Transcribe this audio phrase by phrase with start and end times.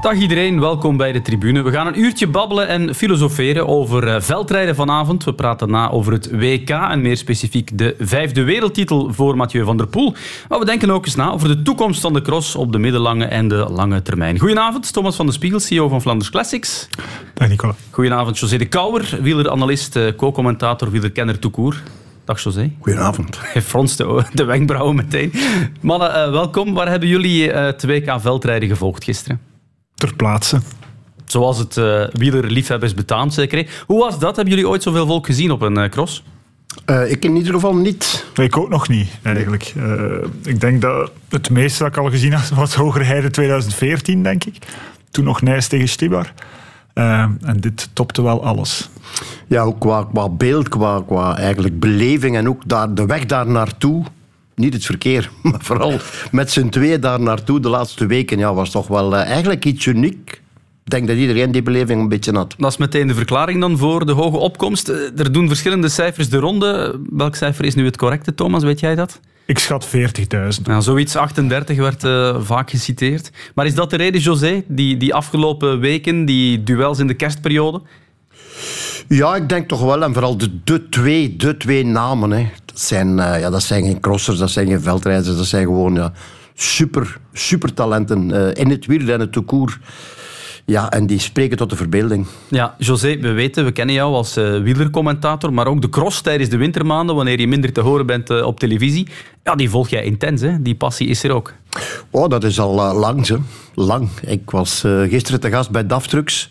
[0.00, 1.62] Dag iedereen, welkom bij de tribune.
[1.62, 5.24] We gaan een uurtje babbelen en filosoferen over uh, veldrijden vanavond.
[5.24, 9.76] We praten na over het WK en meer specifiek de vijfde wereldtitel voor Mathieu van
[9.76, 10.14] der Poel.
[10.48, 13.24] Maar we denken ook eens na over de toekomst van de cross op de middellange
[13.24, 14.38] en de lange termijn.
[14.38, 16.88] Goedenavond, Thomas van der Spiegel, CEO van Flanders Classics.
[17.34, 17.74] Dag Nicola.
[17.90, 21.82] Goedenavant, José de Kouwer, wieleranalist, uh, co-commentator, wielerkenner toekoer.
[22.24, 22.72] Dag José.
[22.80, 23.38] Goedenavond.
[23.52, 25.32] Hij fronst de, de wenkbrauwen meteen.
[25.80, 26.74] Mannen, uh, welkom.
[26.74, 29.49] Waar hebben jullie het WK veldrijden gevolgd gisteren?
[30.00, 30.60] Ter plaatse.
[31.24, 33.84] Zoals het uh, wielerliefhebbers betaamt, zeker.
[33.86, 34.36] Hoe was dat?
[34.36, 36.24] Hebben jullie ooit zoveel volk gezien op een uh, cross?
[36.86, 38.26] Uh, ik in ieder geval niet.
[38.34, 39.74] Ik ook nog niet, eigenlijk.
[40.42, 44.56] ik denk dat het meeste dat ik al gezien had was Hogerheide 2014, denk ik.
[45.10, 46.32] Toen nog Nijs tegen Stibar.
[46.94, 48.90] en dit topte wel alles.
[49.46, 53.46] Ja, ook qua, qua beeld, qua, qua eigenlijk beleving en ook daar, de weg daar
[53.46, 54.04] naartoe
[54.60, 55.98] niet het verkeer, maar vooral
[56.32, 59.86] met z'n twee daar naartoe de laatste weken, ja, was toch wel uh, eigenlijk iets
[59.86, 60.42] uniek.
[60.84, 62.54] Ik denk dat iedereen die beleving een beetje had.
[62.58, 64.88] Dat is meteen de verklaring dan voor de hoge opkomst.
[64.88, 67.00] Eh, er doen verschillende cijfers de ronde.
[67.10, 68.62] Welk cijfer is nu het correcte, Thomas?
[68.62, 69.20] Weet jij dat?
[69.46, 69.92] Ik schat 40.000.
[70.62, 73.30] Nou, zoiets 38 werd uh, vaak geciteerd.
[73.54, 74.64] Maar is dat de reden, José?
[74.68, 77.82] Die, die afgelopen weken, die duels in de kerstperiode?
[79.08, 80.02] Ja, ik denk toch wel.
[80.02, 82.30] En vooral de, de, twee, de twee namen.
[82.30, 82.48] Hè.
[82.70, 85.36] Dat, zijn, uh, ja, dat zijn geen crossers, dat zijn geen veldrijders.
[85.36, 86.12] Dat zijn gewoon ja,
[86.54, 89.78] super, super talenten uh, in het wielrennen te koer.
[90.64, 92.26] Ja, en die spreken tot de verbeelding.
[92.48, 96.50] Ja, José, we weten, we kennen jou als uh, wielercommentator, maar ook de cross tijdens
[96.50, 99.08] de wintermaanden, wanneer je minder te horen bent uh, op televisie.
[99.44, 100.62] Ja, die volg jij intens, hè?
[100.62, 101.52] Die passie is er ook.
[102.10, 103.36] Oh, dat is al uh, lang, hè.
[103.74, 104.08] Lang.
[104.26, 106.50] Ik was gisteren te gast bij Daftrucks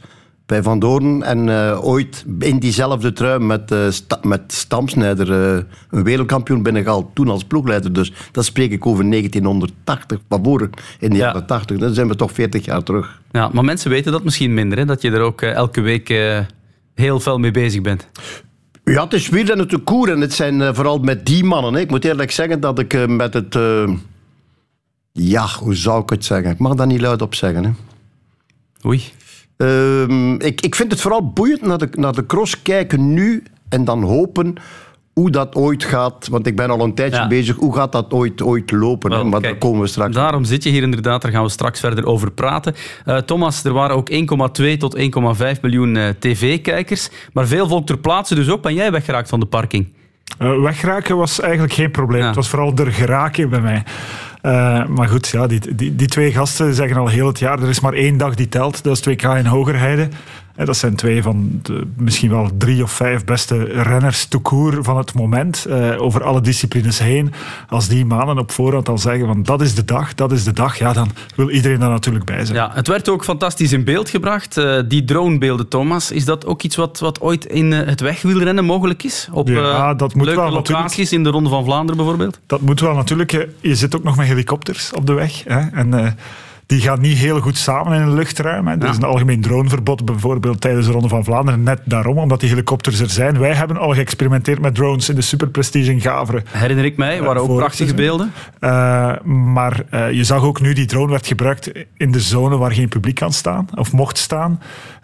[0.50, 1.24] bij Van Doorn.
[1.24, 7.16] En uh, ooit in diezelfde trui met, uh, sta met Stamsnijder uh, een wereldkampioen binnengehaald.
[7.16, 7.94] Toen als ploegleider.
[7.94, 11.26] Dus dat spreek ik over 1980, van in de ja.
[11.26, 11.78] jaren 80.
[11.78, 13.22] Dan zijn we toch 40 jaar terug.
[13.32, 14.78] Ja, maar mensen weten dat misschien minder.
[14.78, 14.86] Hè?
[14.86, 16.08] Dat je er ook elke week
[16.96, 18.08] heel veel mee bezig bent.
[18.84, 20.12] Ja, het is wielrennen te koer.
[20.12, 21.74] En het zijn vooral met die mannen.
[21.74, 21.80] Hè.
[21.80, 23.58] Ik moet eerlijk zeggen dat ik met het...
[25.12, 26.52] ja, hoe zou ik het zeggen?
[26.52, 27.64] Ik mag dat niet luid op zeggen.
[27.64, 27.72] Hè.
[28.86, 29.04] Oei.
[29.64, 33.86] Uh, ik, ik vind het vooral boeiend naar de, naar de cross kijken nu en
[33.86, 34.56] dan hopen
[35.14, 36.28] hoe dat ooit gaat.
[36.28, 37.28] Want ik ben al een tijdje ja.
[37.28, 37.56] bezig.
[37.56, 39.10] Hoe gaat dat ooit, ooit lopen?
[39.10, 40.16] Well, maar daar komen we straks.
[40.16, 41.22] Daarom zit je hier inderdaad.
[41.22, 42.76] Daar gaan we straks verder over praten.
[43.06, 47.10] Uh, Thomas, er waren ook 1,2 tot 1,5 miljoen uh, tv-kijkers.
[47.34, 48.62] Maar veel volk ter plaatse dus ook.
[48.62, 49.94] Ben jij weggeraakt van de parking?
[50.42, 52.22] Uh, weggeraken was eigenlijk geen probleem.
[52.22, 52.28] Ja.
[52.28, 53.84] Het was vooral er geraken bij mij.
[54.42, 57.70] Uh, maar goed, ja, die, die, die, twee gasten zeggen al heel het jaar, er
[57.70, 58.84] is maar één dag die telt.
[58.84, 60.10] Dat is 2K in Hogerheide.
[60.66, 65.14] Dat zijn twee van de, misschien wel drie of vijf beste renners toekoer van het
[65.14, 65.66] moment.
[65.70, 67.34] Uh, over alle disciplines heen.
[67.70, 70.54] Als die maanden op voorhand al zeggen van dat is de dag, dat is de
[70.54, 70.78] dag.
[70.78, 72.58] Ja, dan wil iedereen daar natuurlijk bij zijn.
[72.58, 74.58] Ja, het werd ook fantastisch in beeld gebracht.
[74.58, 76.12] Uh, die dronebeelden, Thomas.
[76.12, 79.30] Is dat ook iets wat, wat ooit in uh, het wegwielrennen mogelijk is?
[79.32, 82.40] Op ja, dat moet leuke wel, locaties in de Ronde van Vlaanderen bijvoorbeeld?
[82.46, 83.48] Dat moet wel natuurlijk.
[83.60, 85.44] Je zit ook nog met helikopters op de weg.
[85.46, 85.60] Hè?
[85.60, 86.18] En
[86.70, 88.68] die gaan niet heel goed samen in een luchtruim.
[88.68, 88.74] Hè.
[88.74, 88.90] Er ja.
[88.90, 91.64] is een algemeen droneverbod bijvoorbeeld tijdens de Ronde van Vlaanderen.
[91.64, 93.40] Net daarom, omdat die helikopters er zijn.
[93.40, 96.44] Wij hebben al geëxperimenteerd met drones in de Superprestige in Gavre.
[96.52, 98.32] Herinner ik mij, waren ook prachtige beelden.
[98.60, 102.72] Uh, maar uh, je zag ook nu, die drone werd gebruikt in de zone waar
[102.72, 104.60] geen publiek kan staan, of mocht staan.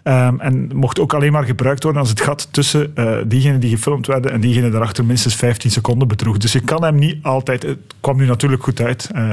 [0.08, 3.70] Um, en mocht ook alleen maar gebruikt worden als het gat tussen uh, diegenen die
[3.70, 6.36] gefilmd werden en diegenen daarachter minstens 15 seconden bedroeg.
[6.36, 7.62] Dus je kan hem niet altijd...
[7.62, 9.30] Het kwam nu natuurlijk goed uit uh,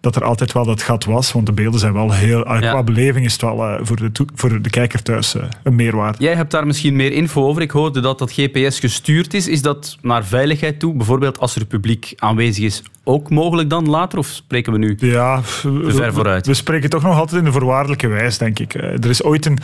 [0.00, 2.46] dat er altijd wel dat gat was, want de beelden zijn wel heel...
[2.46, 2.70] Uh, ja.
[2.70, 6.18] Qua beleving is het wel voor, de voor de kijker thuis een meerwaarde.
[6.18, 7.62] Jij hebt daar misschien meer info over.
[7.62, 9.48] Ik hoorde dat dat GPS gestuurd is.
[9.48, 10.94] Is dat naar veiligheid toe?
[10.94, 14.18] Bijvoorbeeld als er publiek aanwezig is ook mogelijk dan later?
[14.18, 16.46] Of spreken we nu ja, te ver vooruit?
[16.46, 18.74] We, we spreken toch nog altijd in de voorwaardelijke wijs, denk ik.
[18.74, 19.58] Er is ooit een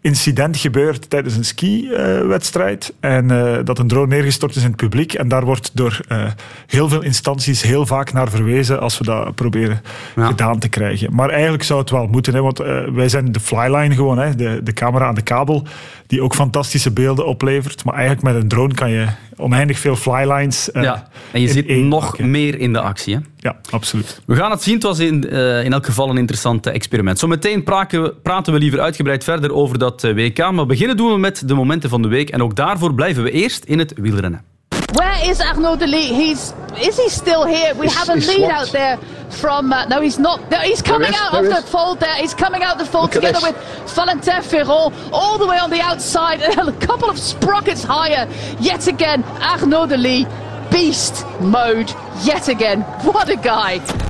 [0.00, 2.94] incident gebeurd tijdens een ski-wedstrijd.
[3.00, 5.12] en uh, dat een drone neergestort is in het publiek.
[5.12, 6.24] En daar wordt door uh,
[6.66, 9.82] heel veel instanties heel vaak naar verwezen als we dat proberen
[10.16, 10.26] ja.
[10.26, 11.14] gedaan te krijgen.
[11.14, 14.34] Maar eigenlijk zou het wel moeten, hè, want uh, wij zijn de flyline gewoon, hè,
[14.34, 15.66] de, de camera aan de kabel,
[16.08, 17.84] die ook fantastische beelden oplevert.
[17.84, 19.06] Maar eigenlijk met een drone kan je
[19.36, 20.68] oneindig veel flylines.
[20.72, 23.14] ja, en je zit nog meer in de actie.
[23.14, 23.20] Hè?
[23.36, 24.20] Ja, absoluut.
[24.26, 24.74] We gaan het zien.
[24.74, 27.18] Het was in, uh, in elk geval een interessant experiment.
[27.18, 30.50] Zometeen praten, praten we liever uitgebreid verder over dat WK.
[30.50, 32.30] Maar beginnen doen we met de momenten van de week.
[32.30, 34.44] En ook daarvoor blijven we eerst in het wielrennen.
[34.94, 37.74] Where is Arnaud de He's, is he still here?
[37.74, 38.96] We is, have a lead out there
[39.30, 39.72] from.
[39.72, 40.50] Uh, no, he's not.
[40.50, 41.54] No, he's coming is, out of is.
[41.54, 42.14] the fold there.
[42.16, 43.56] He's coming out of the fold Look together with
[43.94, 46.40] Valentin Ferrand all the way on the outside.
[46.58, 48.28] a couple of sprockets higher.
[48.60, 50.70] Yet again, Arnaud Delis.
[50.70, 51.90] Beast mode.
[52.22, 52.82] Yet again.
[53.02, 54.07] What a guy.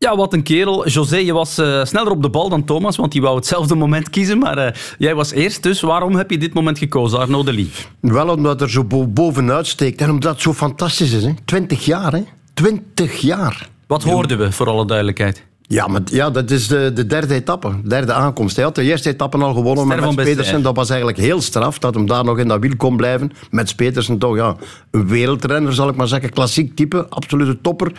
[0.00, 0.88] Ja, wat een kerel.
[0.88, 4.10] José, je was eh, sneller op de bal dan Thomas, want die wou hetzelfde moment
[4.10, 4.38] kiezen.
[4.38, 7.88] Maar eh, jij was eerst, dus waarom heb je dit moment gekozen, Arnaud Delis?
[8.00, 11.24] Wel omdat er zo bo- bovenuit steekt en omdat het zo fantastisch is.
[11.24, 11.32] Hè.
[11.44, 12.22] 20 jaar, hè?
[12.54, 13.68] 20 jaar.
[13.86, 15.46] Wat hoorden we, voor alle duidelijkheid?
[15.70, 18.56] Ja, maar ja, dat is de, de derde etappe, derde aankomst.
[18.56, 20.62] Hij had de eerste etappe al gewonnen met Beste, Petersen.
[20.62, 23.32] Dat was eigenlijk heel straf, dat hem daar nog in dat wiel kon blijven.
[23.50, 24.56] Met Petersen toch, ja,
[24.90, 26.30] een wereldrenner zal ik maar zeggen.
[26.30, 27.92] Klassiek type, absolute topper.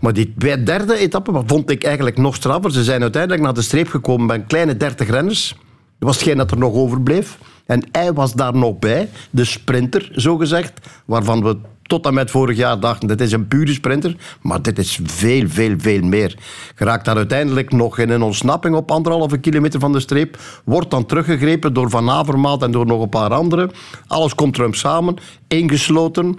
[0.00, 2.72] Maar die bij derde etappe vond ik eigenlijk nog straffer.
[2.72, 5.56] Ze zijn uiteindelijk naar de streep gekomen bij een kleine 30 renners.
[5.98, 7.38] Dat was hetgeen dat er nog overbleef.
[7.66, 10.72] En hij was daar nog bij, de sprinter, zogezegd,
[11.04, 14.78] waarvan we tot en met vorig jaar dachten, dit is een pure sprinter, maar dit
[14.78, 16.38] is veel, veel, veel meer.
[16.74, 21.06] Geraakt daar uiteindelijk nog in een ontsnapping op anderhalve kilometer van de streep, wordt dan
[21.06, 23.70] teruggegrepen door Van Avermaat en door nog een paar anderen.
[24.06, 25.16] Alles komt erom samen,
[25.48, 26.38] ingesloten,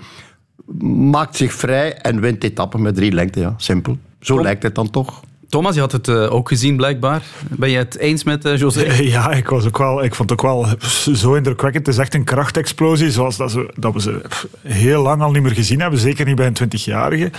[1.09, 3.39] maakt zich vrij en wint de etappe met drie lengte.
[3.39, 3.97] Ja, simpel.
[4.19, 5.21] Zo lijkt het dan toch.
[5.49, 7.23] Thomas, je had het eh, ook gezien blijkbaar.
[7.49, 8.93] Ben je het eens met eh, José?
[9.03, 10.67] Ja, ik, was ook wel, ik vond het ook wel
[11.13, 11.85] zo indrukwekkend.
[11.85, 14.21] Het is echt een krachtexplosie, zoals dat, dat we ze
[14.61, 15.99] heel lang al niet meer gezien hebben.
[15.99, 17.31] Zeker niet bij een 20-jarige.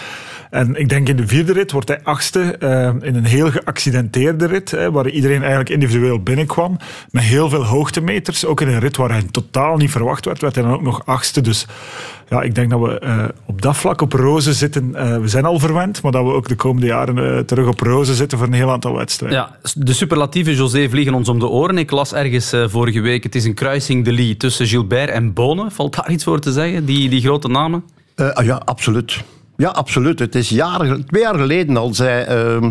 [0.51, 4.47] En ik denk in de vierde rit wordt hij achtste eh, in een heel geaccidenteerde
[4.47, 6.77] rit, hè, waar iedereen eigenlijk individueel binnenkwam,
[7.11, 8.45] met heel veel hoogtemeters.
[8.45, 11.07] Ook in een rit waar hij totaal niet verwacht werd, werd hij dan ook nog
[11.07, 11.41] achtste.
[11.41, 11.67] Dus
[12.29, 14.95] ja, ik denk dat we eh, op dat vlak op rozen zitten.
[14.95, 17.81] Eh, we zijn al verwend, maar dat we ook de komende jaren eh, terug op
[17.81, 19.39] rozen zitten voor een heel aantal wedstrijden.
[19.39, 21.79] Ja, de superlatieven José vliegen ons om de oren.
[21.79, 25.73] Ik las ergens vorige week, het is een kruising de Lee tussen Gilbert en Bonen.
[25.73, 27.85] Valt daar iets voor te zeggen, die, die grote namen?
[28.15, 29.23] Eh, ah ja, absoluut.
[29.61, 30.19] Ja, absoluut.
[30.19, 32.71] Het is jaren, twee jaar geleden al zei ehm,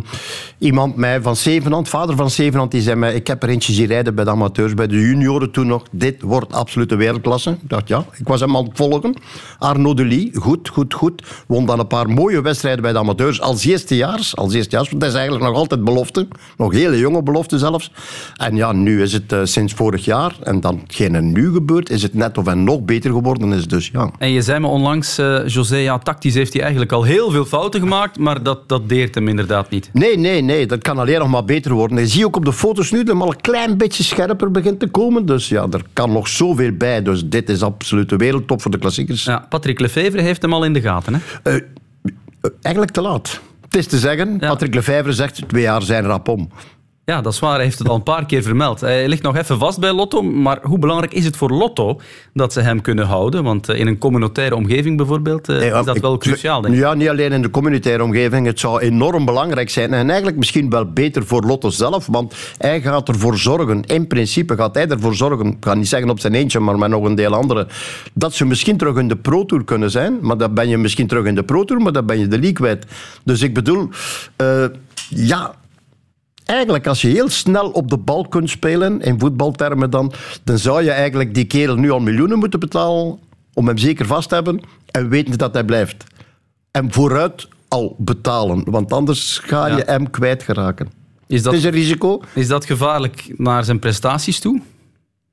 [0.57, 3.85] iemand mij van Zevenhand, vader van Zevenhand, die zei mij, ik heb er eentje zien
[3.85, 5.83] rijden bij de amateurs, bij de junioren toen nog.
[5.91, 7.49] Dit wordt absolute wereldklasse.
[7.49, 9.15] Ik dacht, ja, ik was hem aan het volgen.
[9.59, 11.23] Arnaud Delis, goed, goed, goed.
[11.47, 14.35] Won dan een paar mooie wedstrijden bij de amateurs als eerstejaars.
[14.35, 16.27] Als eerstejaars, want dat is eigenlijk nog altijd belofte.
[16.57, 17.91] Nog hele jonge belofte zelfs.
[18.35, 20.35] En ja, nu is het eh, sinds vorig jaar.
[20.43, 23.67] En dan, hetgeen er nu gebeurt, is het net of hij nog beter geworden is.
[23.67, 24.11] Dus ja.
[24.17, 27.45] En je zei me onlangs, eh, José, ja, tactisch heeft hij eigenlijk al heel veel
[27.45, 29.89] fouten gemaakt, maar dat, dat deert hem inderdaad niet.
[29.93, 30.65] Nee, nee, nee.
[30.65, 31.97] Dat kan alleen nog maar beter worden.
[31.97, 34.79] Je ziet ook op de foto's nu dat hem al een klein beetje scherper begint
[34.79, 35.25] te komen.
[35.25, 37.01] Dus ja, er kan nog zoveel bij.
[37.01, 39.23] Dus dit is absoluut de wereldtop voor de klassiekers.
[39.23, 41.13] Ja, Patrick Lefevre heeft hem al in de gaten.
[41.13, 41.19] Hè?
[41.43, 43.41] Eh, eh, eigenlijk te laat.
[43.61, 44.47] Het is te zeggen, Ja.
[44.49, 46.49] Patrick Lefevre zegt twee jaar zijn rap om.
[47.11, 47.55] Ja, dat is waar.
[47.55, 48.81] Hij heeft het al een paar keer vermeld.
[48.81, 51.99] Hij ligt nog even vast bij Lotto, maar hoe belangrijk is het voor Lotto
[52.33, 53.43] dat ze hem kunnen houden?
[53.43, 56.73] Want eh, in een communautaire omgeving bijvoorbeeld eh, Nee, is dat ik- wel cruciaal, denk
[56.73, 56.79] ik.
[56.79, 58.45] Ja, niet alleen in de communautaire omgeving.
[58.45, 59.93] Het zou enorm belangrijk zijn.
[59.93, 62.05] En eigenlijk misschien wel beter voor Lotto zelf.
[62.07, 66.09] Want hij gaat ervoor zorgen, in principe gaat hij ervoor zorgen, ik ga niet zeggen
[66.09, 67.67] op zijn eentje, maar met nog een deel anderen,
[68.13, 70.17] dat ze misschien terug in de Pro Tour kunnen zijn.
[70.21, 72.35] Maar dan ben je misschien terug in de Pro Tour, maar dan ben je de
[72.37, 72.85] league kwijt.
[73.23, 73.89] Dus ik bedoel,
[74.35, 74.65] eh,
[75.09, 75.53] ja...
[76.47, 80.11] Eigenlijk, als je heel snel op de bal kunt spelen, in voetbaltermen dan,
[80.43, 83.19] dan zou je eigenlijk die kerel nu al miljoenen moeten betalen
[83.53, 84.61] om hem zeker vast te hebben
[84.91, 86.03] en weten dat hij blijft.
[86.71, 89.83] En vooruit al betalen, want anders ga je Ja.
[89.85, 90.85] hem kwijtgeraken.
[91.27, 92.21] Is Het is dat, een risico.
[92.33, 94.61] is dat gevaarlijk naar zijn prestaties toe?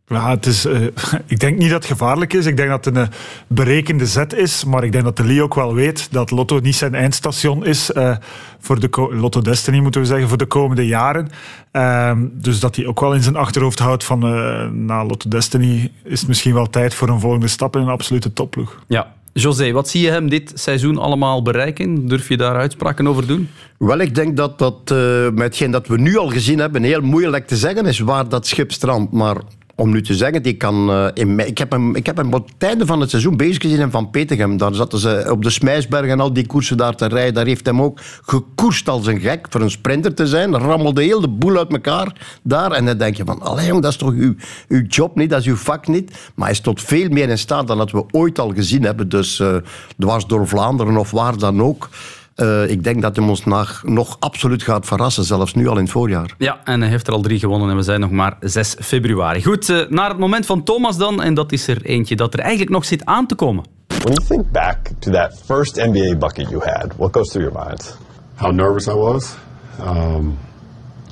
[0.07, 0.81] Ja, het is, eh,
[1.27, 2.47] ik denk niet dat het gevaarlijk is.
[2.47, 3.09] Ik denk dat het een eh,
[3.47, 4.65] berekende zet is.
[4.65, 7.93] Maar ik denk dat de Lee ook wel weet dat Lotto niet zijn eindstation is.
[7.93, 8.17] eh,
[8.61, 11.29] voor de Lotto Destiny moeten we zeggen, voor de komende jaren.
[11.71, 15.93] Ehm, dus dat hij ook wel in zijn achterhoofd houdt van eh, na Lotto Destiny
[16.05, 18.83] is het misschien wel tijd voor een volgende stap in een absolute topploeg.
[18.89, 19.13] Ja.
[19.33, 22.09] José, wat zie je hem dit seizoen allemaal bereiken?
[22.09, 23.49] Durf je daar uitspraken over doen?
[23.79, 24.99] Wel, ik denk dat dat eh,
[25.31, 28.47] met hetgeen dat we nu al gezien hebben heel moeilijk te zeggen is waar dat
[28.47, 29.13] schip strandt.
[29.13, 29.37] Maar
[29.77, 32.47] om nu te zeggen, die kan, eh, in ik, heb hem, ik heb hem op
[32.47, 34.57] het einde van het seizoen bezig gezien in Van Petegem.
[34.57, 37.35] Daar zaten ze op de Smijsberg en al die koersen daar te rijden.
[37.35, 40.57] Daar heeft hem ook gekoerst als een gek voor een sprinter te zijn.
[40.57, 42.73] Rammelde heel de boel uit elkaar daar.
[42.73, 44.35] En dan denk je van, allee jong, dat is toch uw,
[44.69, 46.11] uw job niet, dat is uw vak niet.
[46.11, 49.09] Maar hij is tot veel meer in staat dan dat we ooit al gezien hebben.
[49.09, 49.57] Dus eh,
[49.99, 51.89] dwars door Vlaanderen of waar dan ook.
[52.35, 55.83] Eh, ik denk dat hij ons nog, nog absoluut gaat verrassen, zelfs nu al in
[55.83, 56.35] het voorjaar.
[56.39, 59.43] Ja, en hij heeft er al drie gewonnen en we zijn nog maar 6 februari.
[59.43, 61.23] Goed, eh, naar het moment van Thomas dan.
[61.23, 63.65] En dat is er eentje dat er eigenlijk nog zit aan te komen.
[63.87, 67.69] When you think back to that first NBA bucket you had, what goes through your
[67.69, 67.97] mind?
[68.37, 69.37] how nervous I was.
[69.79, 70.39] Um,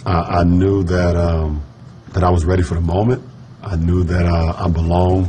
[0.04, 1.62] I, I knew that um,
[2.12, 3.22] that I was ready for the moment.
[3.62, 5.28] I knew that uh, I belonged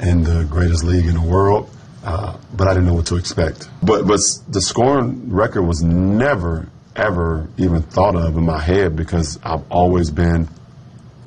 [0.00, 1.68] in the greatest league in the world,
[2.04, 3.68] uh, but I didn't know what to expect.
[3.82, 9.38] But but the scoring record was never ever even thought of in my head because
[9.44, 10.48] I've always been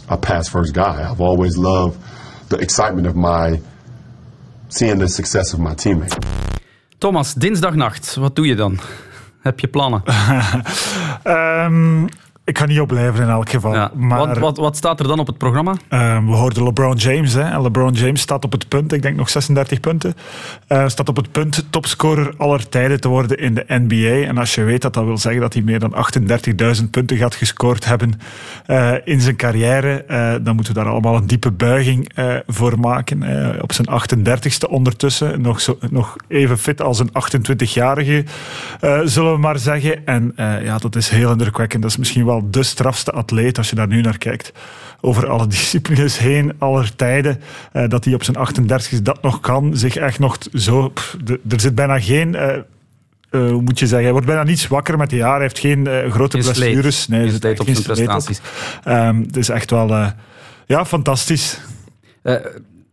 [0.09, 1.09] a pass first guy.
[1.09, 1.97] I've always loved
[2.49, 3.61] the excitement of my
[4.67, 6.17] seeing the success of my teammate.
[6.97, 8.79] Thomas, dinsdagnacht, wat doe je dan?
[9.41, 10.03] Heb je plannen?
[11.23, 12.07] Ehm,
[12.43, 13.73] ik ga niet opblijven in elk geval.
[13.73, 13.91] Ja.
[13.95, 15.75] Maar, wat, wat, wat staat er dan op het programma?
[15.89, 17.33] Ehm, we hoorden LeBron James.
[17.33, 20.13] Hè, en LeBron James staat op het punt, ik denk nog 36 punten.
[20.67, 24.27] eh, staat op het punt topscorer aller tijden te worden in de NBA.
[24.27, 25.95] En als je weet dat dat wil zeggen dat hij meer dan
[26.79, 28.19] 38.000 punten gaat gescoord hebben
[28.65, 32.11] eh, in zijn carrière, eh, dan moeten we daar allemaal een diepe buiging
[32.47, 33.19] voor maken.
[33.61, 38.25] Op zijn 38ste ondertussen, nog, zo, nog even fit als een 28-jarige,
[38.79, 40.05] eh, zullen we maar zeggen.
[40.05, 40.33] En
[40.63, 41.81] ja, dat is heel indrukwekkend.
[41.81, 44.51] Dat is misschien wel de strafste atleet als je daar nu naar kijkt.
[45.01, 47.41] Over alle disciplines heen, aller tijden.
[47.71, 49.77] eh, dat hij op zijn 38 dat nog kan.
[49.77, 50.89] Zich echt nog zo.
[50.89, 52.35] pff, de- er zit bijna geen.
[52.35, 52.61] eh, eh,
[53.29, 54.03] hoe moet je zeggen?
[54.03, 55.33] Hij wordt bijna niet zwakker met de jaren.
[55.33, 57.07] Hij heeft geen eh, grote Geen blessures.
[57.07, 58.41] Nee, er zit op zijn prestaties.
[58.83, 59.89] Ehm, het is echt wel.
[59.93, 60.07] eh,
[60.65, 61.59] ja, fantastisch.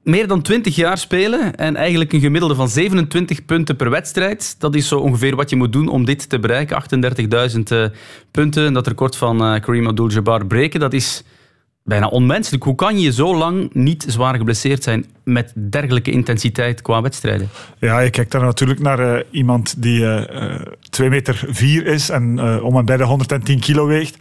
[0.08, 4.56] Meer dan 20 jaar spelen en eigenlijk een gemiddelde van 27 punten per wedstrijd.
[4.58, 6.82] Dat is zo ongeveer wat je moet doen om dit te bereiken.
[7.56, 7.84] 38.000 eh,
[8.30, 10.80] punten en dat record van eh, Kareem Abdul-Jabbar breken.
[10.80, 11.24] Dat is
[11.84, 12.64] bijna onmenselijk.
[12.64, 17.48] Hoe kan je zo lang niet zwaar geblesseerd zijn met dergelijke intensiteit qua wedstrijden?
[17.78, 20.60] Ja, je kijkt daar natuurlijk naar eh, iemand die eh
[20.90, 24.16] 2 meter 4 is en om en bij de 110 kilo weegt.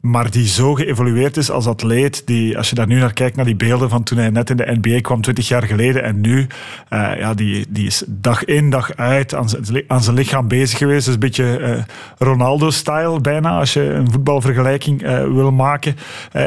[0.00, 2.26] Maar die zo geëvolueerd is als atleet.
[2.26, 4.56] Die, als je daar nu naar kijkt, naar die beelden van toen hij net in
[4.56, 6.02] de NBA kwam, 20 jaar geleden.
[6.02, 6.46] En nu,
[6.88, 10.78] eh, ja, die, die is dag in, dag uit aan zijn, aan zijn lichaam bezig
[10.78, 11.08] geweest.
[11.08, 11.82] Is een beetje eh,
[12.18, 15.96] Ronaldo-style bijna, als je een voetbalvergelijking eh, wil maken.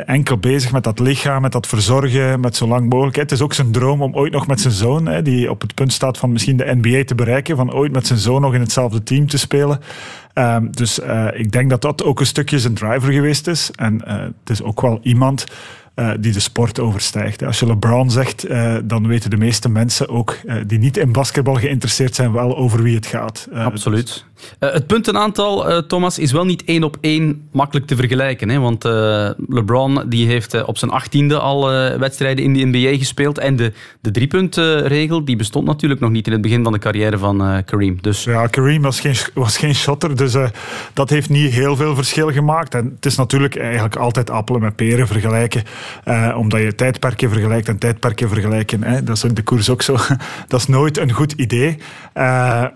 [0.05, 3.15] Enkel bezig met dat lichaam, met dat verzorgen, met zo lang mogelijk.
[3.15, 5.93] Het is ook zijn droom om ooit nog met zijn zoon, die op het punt
[5.93, 9.03] staat van misschien de NBA te bereiken, van ooit met zijn zoon nog in hetzelfde
[9.03, 9.79] team te spelen.
[10.34, 13.72] Ehm, dus eh, ik denk dat dat ook een stukje zijn driver geweest is.
[13.75, 15.46] En eh, het is ook wel iemand
[15.94, 17.44] eh, die de sport overstijgt.
[17.44, 18.48] Als je LeBron zegt,
[18.84, 20.38] dan weten de meeste mensen ook
[20.68, 23.48] die niet in basketbal geïnteresseerd zijn wel over wie het gaat.
[23.54, 24.25] Absoluut.
[24.60, 28.50] Eh, het puntenaantal, eh, Thomas, is wel niet één op één makkelijk te vergelijken.
[28.50, 28.60] Hè?
[28.60, 31.70] Want eh, LeBron die heeft op zijn achttiende al
[32.00, 33.38] wedstrijden in de NBA gespeeld.
[33.38, 37.18] En de, de driepuntregel die bestond natuurlijk nog niet in het begin van de carrière
[37.18, 37.98] van Kareem.
[38.02, 40.36] Dus Ja, Kareem was geen, was geen shotter, dus
[40.94, 42.76] dat heeft niet heel veel verschil gemaakt.
[42.76, 45.64] En het is natuurlijk eigenlijk altijd appelen met peren vergelijken,
[46.36, 48.84] omdat je tijdperken vergelijkt en tijdperken vergelijken.
[48.84, 49.98] Hè, dat is in de koers ook zo.
[50.48, 51.78] dat is nooit een goed idee.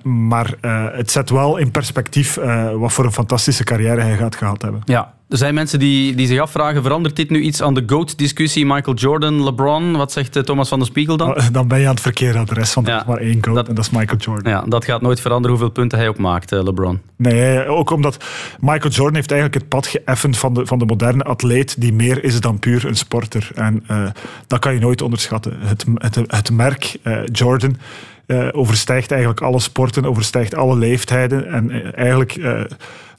[0.03, 0.53] Maar
[0.93, 4.81] het zet wel in perspectief eh, wat voor een fantastische carrière hij gaat gehad hebben.
[4.85, 8.65] ja, er zijn mensen die, die zich afvragen, verandert dit nu iets aan de GOAT-discussie?
[8.65, 11.27] Michael Jordan, LeBron, wat zegt eh, Thomas van der Spiegel dan?
[11.27, 13.55] Maar Dan ben je aan het verkeerde adres, want Ja, er is maar één goal
[13.55, 14.51] dat- en dat is Michael Jordan.
[14.51, 17.01] Ja, dat gaat nooit veranderen hoeveel punten hij ook maakt, eh, LeBron.
[17.15, 18.23] Nee, ook omdat
[18.59, 22.23] Michael Jordan heeft eigenlijk het pad geëffend van de, van de moderne atleet die meer
[22.23, 23.49] is dan puur een sporter.
[23.55, 24.03] En eh,
[24.47, 25.53] dat kan je nooit onderschatten.
[25.59, 27.77] Het, het, het merk eh, Jordan
[28.27, 31.47] eh, overstijgt eigenlijk alle sporten, overstijgt alle leeftijden.
[31.47, 32.61] En eh, eigenlijk eh,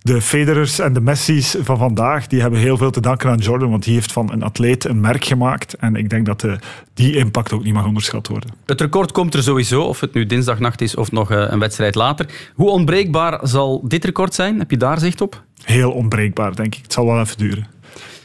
[0.01, 3.71] de Federers en de Messi's van vandaag, die hebben heel veel te danken aan Jordan,
[3.71, 5.75] want die heeft van een atleet een merk gemaakt.
[5.75, 6.47] En ik denk dat
[6.95, 8.51] die impact ook niet mag onderschat worden.
[8.67, 12.27] Het record komt er sowieso, of het nu dinsdagnacht is of nog een wedstrijd later.
[12.55, 14.59] Hoe onbreekbaar zal dit record zijn?
[14.59, 15.43] Heb je daar zicht op?
[15.63, 16.83] Heel onbreekbaar, denk ik.
[16.83, 17.67] Het zal wel even duren.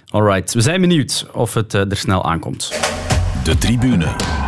[0.10, 2.74] Alright, we zijn benieuwd of het er snel aankomt.
[3.44, 4.43] De tribune.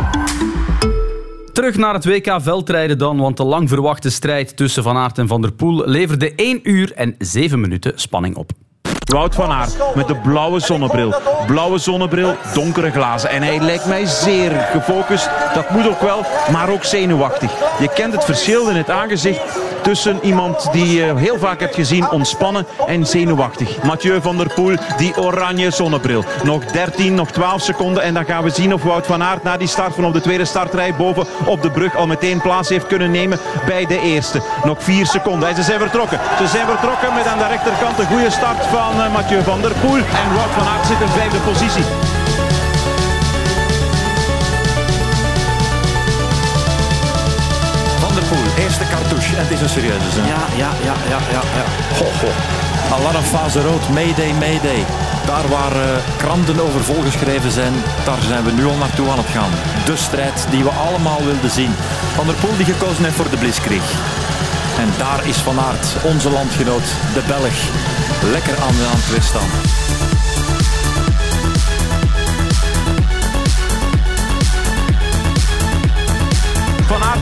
[1.56, 5.28] Terug naar het WK veldrijden dan, want de lang verwachte strijd tussen Van Aert en
[5.28, 8.50] Van der Poel leverde 1 uur en 7 minuten spanning op.
[9.10, 11.14] Wout van Aert met de blauwe zonnebril.
[11.46, 13.30] Blauwe zonnebril, donkere glazen.
[13.30, 15.30] En hij lijkt mij zeer gefocust.
[15.54, 17.50] Dat moet ook wel, maar ook zenuwachtig.
[17.78, 19.40] Je kent het verschil in het aangezicht
[19.86, 23.82] tussen iemand die je heel vaak hebt gezien ontspannen en zenuwachtig.
[23.82, 26.24] Mathieu van der Poel, die oranje zonnebril.
[26.42, 29.56] Nog 13, nog 12 seconden en dan gaan we zien of Wout van Aert na
[29.56, 32.86] die start van op de tweede startrij boven op de brug al meteen plaats heeft
[32.86, 34.42] kunnen nemen bij de eerste.
[34.64, 36.20] Nog 4 seconden en ze zijn vertrokken.
[36.38, 39.72] Ze zijn vertrokken met aan de rechterkant een goede start van eh, Mathieu van der
[39.80, 39.96] Poel.
[39.96, 42.15] En Wout van Aert zit in vijfde positie.
[49.34, 50.24] Het is een serieuze zin.
[50.24, 51.40] Ja, ja, ja, ja, ja.
[51.58, 51.64] ja.
[51.98, 52.30] Ho, ho.
[52.96, 54.84] Alarmfase rood, mayday, mayday.
[55.26, 59.26] Daar waar eh, kranten over volgeschreven zijn, daar zijn we nu al naartoe aan het
[59.26, 59.50] gaan.
[59.84, 61.72] De strijd die we allemaal wilden zien.
[62.14, 63.86] Van der Poel die gekozen heeft voor de Blitzkrieg.
[64.78, 67.56] En daar is Van Aert, onze landgenoot, de Belg,
[68.32, 69.95] lekker aan, aan het weerstaan.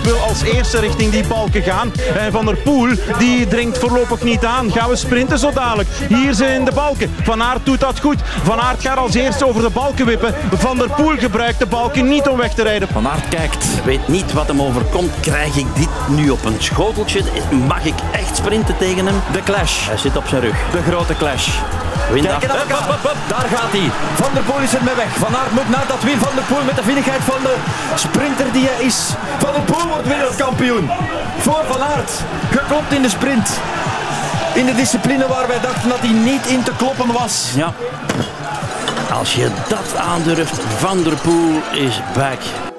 [0.05, 1.93] Wil als eerste richting die balken gaan.
[2.17, 4.73] En Van der Poel, die dringt voorlopig niet aan.
[4.73, 5.89] Gaan we sprinten zo dadelijk.
[6.09, 7.15] Hier zijn de balken.
[7.23, 8.17] Van Aert doet dat goed.
[8.43, 10.35] Van Aert gaat als eerste over de balken wippen.
[10.53, 12.89] Van der Poel gebruikt de balken niet om weg te rijden.
[12.89, 13.67] Van Aert kijkt.
[13.85, 15.13] Weet niet wat hem overkomt.
[15.21, 17.21] Krijg ik dit nu op een schoteltje?
[17.67, 19.21] Mag ik echt sprinten tegen hem?
[19.33, 19.87] De clash.
[19.87, 20.57] Hij zit op zijn rug.
[20.73, 21.49] De grote clash.
[22.13, 22.41] Wind af.
[22.41, 23.91] Hup, hup, Daar gaat hij.
[24.15, 25.17] Van der Poel is ermee weg.
[25.17, 26.19] Van Aert moet naar dat wiel.
[26.19, 27.55] Van der Poel met de vinnigheid van de
[27.95, 28.99] sprinter die hij is.
[29.39, 30.91] Van der Poel wordt wereldkampioen.
[31.39, 32.11] Voor Van Aert.
[32.51, 33.51] Geklopt in de sprint.
[34.55, 37.53] In de discipline waar wij dachten dat hij niet in te kloppen was.
[37.55, 37.73] Ja.
[39.13, 42.74] Als je dat aandurft, Van der Poel is back.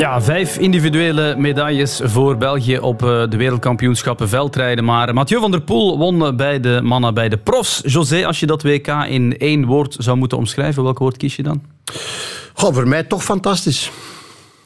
[0.00, 4.84] Ja, vijf individuele medailles voor België op eh, de wereldkampioenschappen veldrijden.
[4.84, 7.80] Maar Mathieu van der Poel won bij de mannen bij de profs.
[7.84, 11.42] José, als je dat WK in één woord zou moeten omschrijven, welk woord kies je
[11.42, 11.62] dan?
[12.54, 13.90] Voor mij toch fantastisch.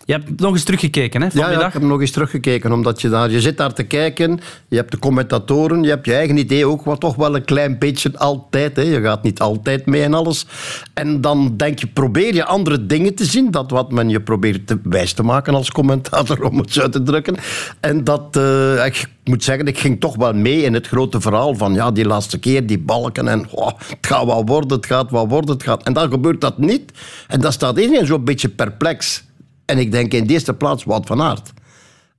[0.07, 1.67] Je hebt nog eens teruggekeken, hè, Ja, ja, vanmiddag?
[1.67, 4.91] ik heb nog eens teruggekeken, omdat je daar, je zit daar te kijken, je hebt
[4.91, 8.77] de commentatoren, je hebt je eigen idee ook, wat toch wel een klein beetje altijd,
[8.77, 8.83] hè.
[8.83, 10.47] je gaat niet altijd mee en alles.
[10.95, 14.67] En dan denk je, probeer je andere dingen te zien, dat wat men je probeert
[14.67, 17.37] te wijs te maken als commentator, om het zo te drukken.
[17.81, 21.55] En dat, eh, ik moet zeggen, ik ging toch wel mee in het grote verhaal
[21.55, 25.11] van, ja, die laatste keer, die balken en, oh, het gaat wel worden, het gaat
[25.11, 25.83] wel worden, het gaat...
[25.83, 26.93] En dan gebeurt dat niet.
[27.29, 29.24] En dan staat iedereen zo'n beetje perplex.
[29.65, 31.53] En ik denk in de eerste plaats Wout van Aert.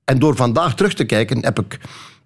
[0.04, 1.78] En door vandaag terug te kijken heb ik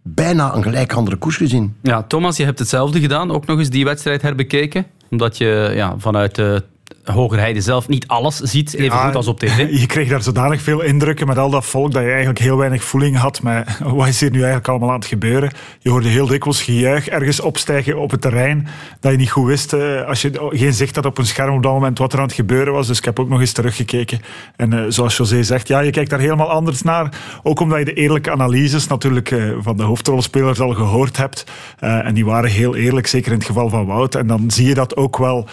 [0.02, 1.76] bijna een gelijk andere koers gezien.
[1.82, 3.30] Ja, Thomas, je hebt hetzelfde gedaan.
[3.30, 4.86] Ook nog eens die wedstrijd herbekeken.
[5.10, 6.62] Omdat je ja, vanuit de
[7.04, 9.70] Hogerheide zelf niet alles ziet, even Ja, goed als op tv.
[9.80, 12.84] Je kreeg daar zodanig veel indrukken met al dat volk dat je eigenlijk heel weinig
[12.84, 15.50] voeling had met wat is hier nu eigenlijk allemaal aan het gebeuren.
[15.78, 18.68] Je hoorde heel dikwijls gejuich ergens opstijgen op het terrein
[19.00, 21.62] dat je niet goed wist eh, als je geen zicht had op een scherm op
[21.62, 22.86] dat moment wat er aan het gebeuren was.
[22.86, 24.20] Dus ik heb ook nog eens teruggekeken.
[24.56, 27.12] En eh, zoals José zegt, ja, je kijkt daar helemaal anders naar.
[27.42, 31.44] Ook omdat je de eerlijke analyses natuurlijk eh, van de hoofdrolspelers al gehoord hebt.
[31.78, 34.14] En die waren heel eerlijk, zeker in het geval van Wout.
[34.14, 35.48] En dan zie je dat ook wel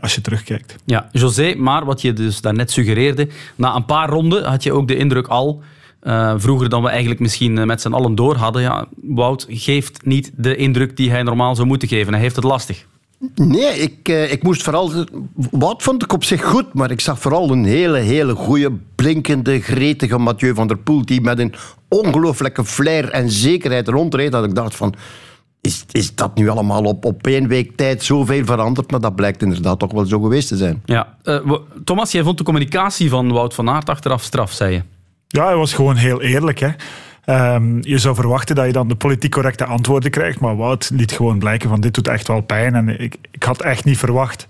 [0.00, 0.76] als je terugkijkt.
[0.88, 4.88] Ja, José, maar wat je dus daarnet suggereerde, na een paar ronden had je ook
[4.88, 5.62] de indruk al,
[6.00, 10.06] eh, vroeger dan we eigenlijk misschien eh, met z'n allen door hadden, ja, Wout geeft
[10.06, 12.12] niet de indruk die hij normaal zou moeten geven.
[12.12, 12.86] Hij heeft het lastig.
[13.34, 14.92] Nee, ik, eh, ik moest vooral...
[15.50, 19.60] Wat vond ik op zich goed, maar ik zag vooral een hele, hele goede, blinkende,
[19.60, 21.54] gretige Mathieu van der Poel, die met een
[21.88, 24.94] ongelooflijke flair en zekerheid rondreed, dat ik dacht van...
[25.60, 28.90] Is, is dat nu allemaal op, op één week tijd zoveel veranderd?
[28.90, 30.82] Maar dat blijkt inderdaad toch wel zo geweest te zijn.
[30.84, 31.52] Ja, eh,
[31.84, 34.82] Thomas, jij vond de communicatie van Wout van Aert achteraf straf, zei je.
[35.28, 36.58] Ja, hij was gewoon heel eerlijk.
[36.58, 36.70] Hè.
[37.24, 41.12] Ehm, je zou verwachten dat je dan de politiek correcte antwoorden krijgt, maar Wout liet
[41.12, 42.74] gewoon blijken van dit doet echt wel pijn.
[42.74, 44.46] En ik, ik had echt niet verwacht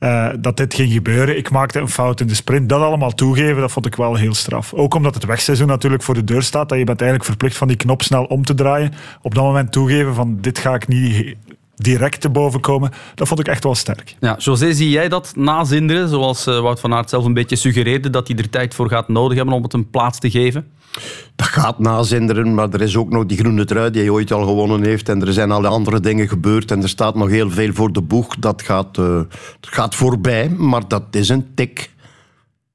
[0.00, 1.36] eh, dat dit ging gebeuren.
[1.36, 2.68] Ik maakte een fout in de sprint.
[2.68, 4.74] Dat allemaal toegeven, dat vond ik wel heel straf.
[4.74, 7.68] Ook omdat het wegseizoen natuurlijk voor de deur staat, dat je bent eigenlijk verplicht van
[7.68, 8.92] die knop snel om te draaien.
[9.22, 11.36] Op dat moment toegeven van dit ga ik niet
[11.76, 14.16] direct te boven komen, dat vond ik echt wel sterk.
[14.20, 18.10] Ja, José, zie jij dat nazinderen, zoals eh, Wout van Aert zelf een beetje suggereerde,
[18.10, 20.66] dat hij er tijd voor gaat nodig hebben om het een plaats te geven?
[21.36, 24.46] Dat gaat nazinderen, maar er is ook nog die groene trui die hij ooit al
[24.46, 25.08] gewonnen heeft.
[25.08, 28.02] En er zijn alle andere dingen gebeurd en er staat nog heel veel voor de
[28.02, 28.36] boeg.
[28.36, 29.20] Dat gaat, eh,
[29.60, 31.90] gaat voorbij, maar dat is een tik.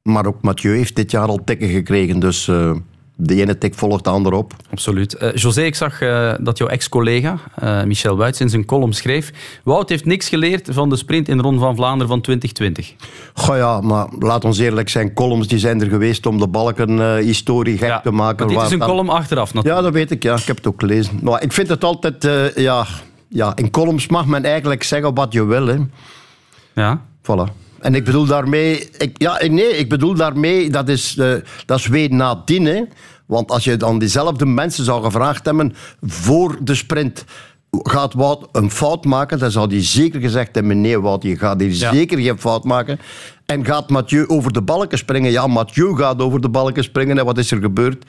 [0.01, 2.71] Maar ook Mathieu heeft dit jaar al tikken gekregen, dus eh,
[3.15, 4.54] de ene tik volgt de andere op.
[4.71, 5.15] Absoluut.
[5.15, 9.32] Eh, José, ik zag eh, dat jouw ex-collega eh, Michel Wuits in zijn column schreef
[9.63, 12.93] Wout heeft niks geleerd van de sprint in de Ronde van Vlaanderen van 2020.
[13.34, 17.78] Goh ja, maar laat ons eerlijk zijn, columns die zijn er geweest om de balken-historie
[17.78, 18.38] gek te maken.
[18.38, 19.75] Want dit is een dan- column achteraf natuurlijk.
[19.75, 20.23] Ja, dat weet ik.
[20.23, 20.36] Ja.
[20.36, 21.19] Ik heb het ook gelezen.
[21.21, 22.28] Maar ik vind het altijd...
[22.56, 22.86] ja,
[23.28, 25.67] ja, in columns mag men eigenlijk zeggen wat je wil.
[25.67, 25.78] Hè.
[26.73, 27.01] Ja.
[27.21, 27.64] Voilà.
[27.86, 28.89] En ik bedoel daarmee...
[28.98, 30.69] Ik, ja, nee, ik bedoel daarmee...
[30.69, 31.34] Dat is, eh,
[31.65, 32.65] dat is weer nadien.
[32.65, 32.82] Hè.
[33.26, 37.26] Want als je dan diezelfde mensen zou gevraagd hebben voor de sprint...
[37.71, 39.39] Gaat Wout een fout maken?
[39.39, 40.82] Dan zou hij zeker gezegd hebben...
[40.82, 41.93] Nee, Wout, je gaat hier Ja.
[41.93, 43.00] zeker geen fout maken.
[43.45, 45.32] En gaat Mathieu over de balken springen?
[45.32, 47.17] Ja, Mathieu gaat over de balken springen.
[47.17, 48.06] En wat is er gebeurd?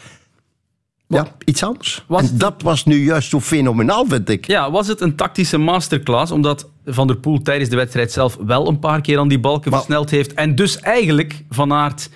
[1.09, 2.05] Ja, iets anders.
[2.09, 4.47] en dat was nu juist zo fenomenaal, vind ik.
[4.47, 8.69] Ja, was het een tactische masterclass, omdat Van der Poel tijdens de wedstrijd zelf wel
[8.69, 12.09] een paar keer aan die balken versneld heeft en dus eigenlijk Van Aert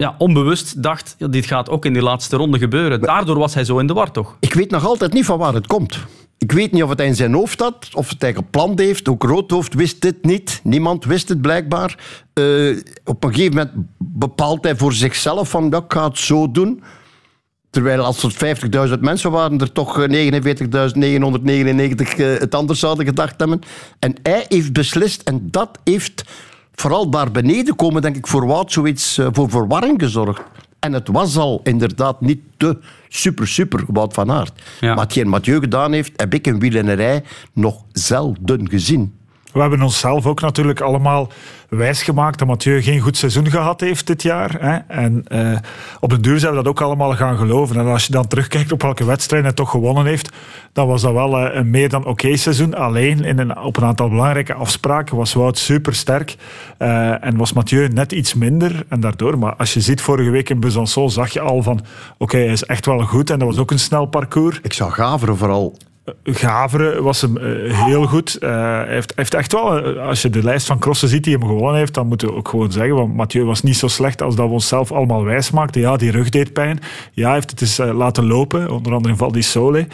[0.00, 3.00] ja, onbewust dacht, ja, dit gaat ook in die laatste ronde gebeuren.
[3.00, 4.36] Daardoor was hij zo in de war, toch?
[4.40, 5.98] Ik weet nog altijd niet van waar het komt.
[6.38, 9.08] Ik weet niet of het hij in zijn hoofd had, of het hij gepland heeft.
[9.08, 10.60] Ook Roodhoofd wist dit niet.
[10.62, 11.98] Niemand wist het blijkbaar.
[12.32, 16.50] Eh, op een gegeven moment bepaalt hij voor zichzelf van, ja, ik ga het zo
[16.50, 16.82] doen.
[17.70, 18.34] Terwijl als het
[18.94, 20.40] 50.000 mensen waren, er toch eh, 49.999
[22.16, 23.60] eh, het anders zouden gedacht hebben.
[23.98, 26.24] En hij heeft beslist, en dat heeft
[26.74, 30.42] vooral daar beneden komen, denk ik, voor Wout zoiets eh, voor verwarring gezorgd.
[30.78, 32.78] En het was al inderdaad niet te
[33.08, 34.52] super, super Wout van Aert.
[34.80, 34.94] Ja.
[34.94, 39.14] Hetgeen Mathieu gedaan heeft, heb ik in wielrennerij nog zelden gezien.
[39.52, 41.28] We hebben onszelf ook natuurlijk allemaal
[41.68, 44.56] wijsgemaakt dat Mathieu geen goed seizoen gehad heeft dit jaar.
[44.60, 44.76] Hè?
[44.76, 45.56] En eh,
[46.00, 47.76] op den duur zijn we dat ook allemaal gaan geloven.
[47.76, 50.32] En als je dan terugkijkt op welke wedstrijd hij toch gewonnen heeft,
[50.72, 52.74] dan was dat wel eh, een meer dan oké seizoen.
[52.74, 56.36] Alleen in een, op een aantal belangrijke afspraken was Wout super sterk
[57.20, 58.84] en was Mathieu net iets minder.
[58.88, 61.80] En daardoor, maar als je ziet vorige week in Besançon, zag je al van
[62.18, 63.30] oké, hij is echt wel goed.
[63.30, 64.58] En dat was ook een snel parcours.
[64.62, 65.76] Ik zag Gaveren vooral
[66.24, 68.38] Gaveren was hem eh, heel goed.
[68.38, 71.36] Eh, hij heeft, heeft echt wel, eh, als je de lijst van crossen ziet die
[71.36, 74.22] hem gewonnen heeft, dan moeten we ook gewoon zeggen, want Mathieu was niet zo slecht
[74.22, 75.80] als dat we onszelf allemaal wijs maakten.
[75.80, 76.80] Ja, die rug deed pijn.
[77.12, 79.86] Ja, hij heeft het laten lopen, onder andere in Val di Sole.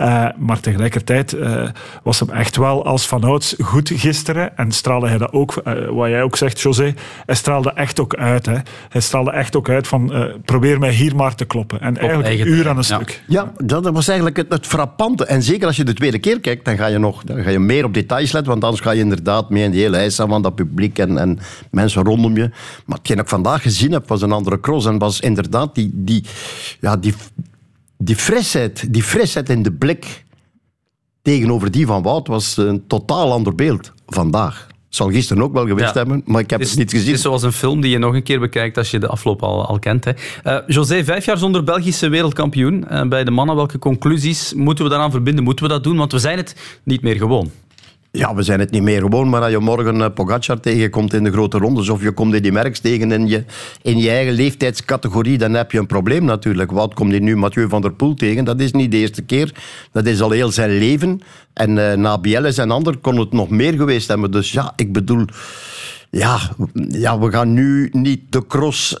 [0.00, 1.68] Eh, maar tegelijkertijd eh,
[2.02, 4.56] was hem echt wel als vanouds goed gisteren.
[4.56, 6.94] En straalde hij dat ook, eh, wat jij ook zegt, José,
[7.26, 8.46] hij straalde echt ook uit.
[8.46, 8.56] Hè.
[8.88, 11.80] Hij straalde echt ook uit van, eh, probeer mij hier maar te kloppen.
[11.80, 12.94] En eigenlijk een uur aan een ja.
[12.94, 13.22] stuk.
[13.26, 15.24] Ja, dat was eigenlijk het, het frappante.
[15.24, 17.58] En zeker als je de tweede keer kijkt, dan ga je, nog, dan ga je
[17.58, 18.50] meer op details letten.
[18.50, 21.18] Want anders ga je inderdaad mee in die hele ijs staan van dat publiek en,
[21.18, 21.38] en
[21.70, 22.50] mensen rondom je.
[22.86, 24.86] Maar hetgeen ik vandaag gezien heb, was een andere cross.
[24.86, 26.24] En was inderdaad die, die,
[26.80, 27.14] ja, die,
[28.02, 30.24] die frisheid, die frisheid in de blik
[31.22, 34.68] tegenover die van Wout was een totaal ander beeld vandaag.
[34.88, 35.98] Zal gisteren ook wel geweest Ja.
[35.98, 37.06] hebben, maar ik heb Het niet gezien.
[37.06, 39.42] Het is zoals een film die je nog een keer bekijkt als je de afloop
[39.42, 40.04] al, al kent.
[40.04, 40.12] Hè.
[40.42, 43.56] Eh, José, vijf jaar zonder Belgische wereldkampioen eh, bij de mannen.
[43.56, 45.44] Welke conclusies moeten we daaraan verbinden?
[45.44, 45.96] Moeten we dat doen?
[45.96, 47.50] Want we zijn het niet meer gewoon.
[48.12, 51.24] Ja, we zijn het niet meer gewoon, maar als je morgen eh, Pogacar tegenkomt in
[51.24, 53.44] de grote rondes of je komt in die Merks tegen in je,
[53.82, 56.70] in je eigen leeftijdscategorie, dan heb je een probleem natuurlijk.
[56.70, 58.44] Wat komt hier nu Mathieu van der Poel tegen?
[58.44, 59.52] Dat is niet de eerste keer.
[59.92, 61.20] Dat is al heel zijn leven.
[61.52, 64.30] En eh, na Bieles en ander kon het nog meer geweest hebben.
[64.30, 65.24] Dus ja, ik bedoel...
[66.10, 66.38] Ja,
[66.88, 68.96] ja, we gaan nu niet de cross...
[68.96, 69.00] eh,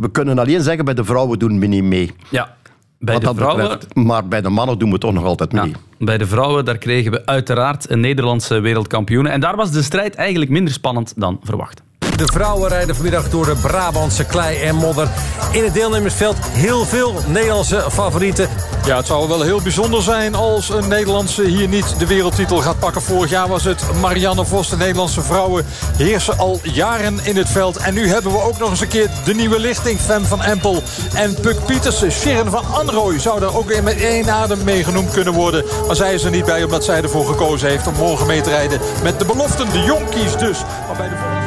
[0.00, 2.10] we kunnen alleen zeggen, bij de vrouwen doen we niet mee.
[2.30, 2.56] Ja,
[3.02, 3.68] bij Wat de vrouwen...
[3.68, 3.94] betreft.
[3.94, 5.68] Maar bij de mannen doen we toch nog altijd mee.
[5.68, 9.26] Ja, bij de vrouwen daar kregen we uiteraard een Nederlandse wereldkampioen.
[9.26, 11.82] En daar was de strijd eigenlijk minder spannend dan verwacht.
[12.22, 15.08] De vrouwen rijden vanmiddag door de Brabantse klei en modder.
[15.52, 18.48] In het deelnemersveld heel veel Nederlandse favorieten.
[18.84, 22.78] Ja, het zou wel heel bijzonder zijn als een Nederlandse hier niet de wereldtitel gaat
[22.78, 23.02] pakken.
[23.02, 24.68] Vorig jaar was het Marianne Vos.
[24.68, 27.76] De Nederlandse vrouwen heersen al jaren in het veld.
[27.76, 30.00] En nu hebben we ook nog eens een keer de nieuwe lichting.
[30.00, 30.82] Fem van Empel
[31.14, 32.12] en Puk Pietersen.
[32.12, 35.64] Sharon van Anrooy zou daar ook weer met één adem mee genoemd kunnen worden.
[35.86, 38.50] Maar zij is er niet bij omdat zij ervoor gekozen heeft om morgen mee te
[38.50, 38.80] rijden.
[39.02, 40.58] Met de beloften, de jonkies dus.
[40.86, 41.41] Maar bij de Oeh,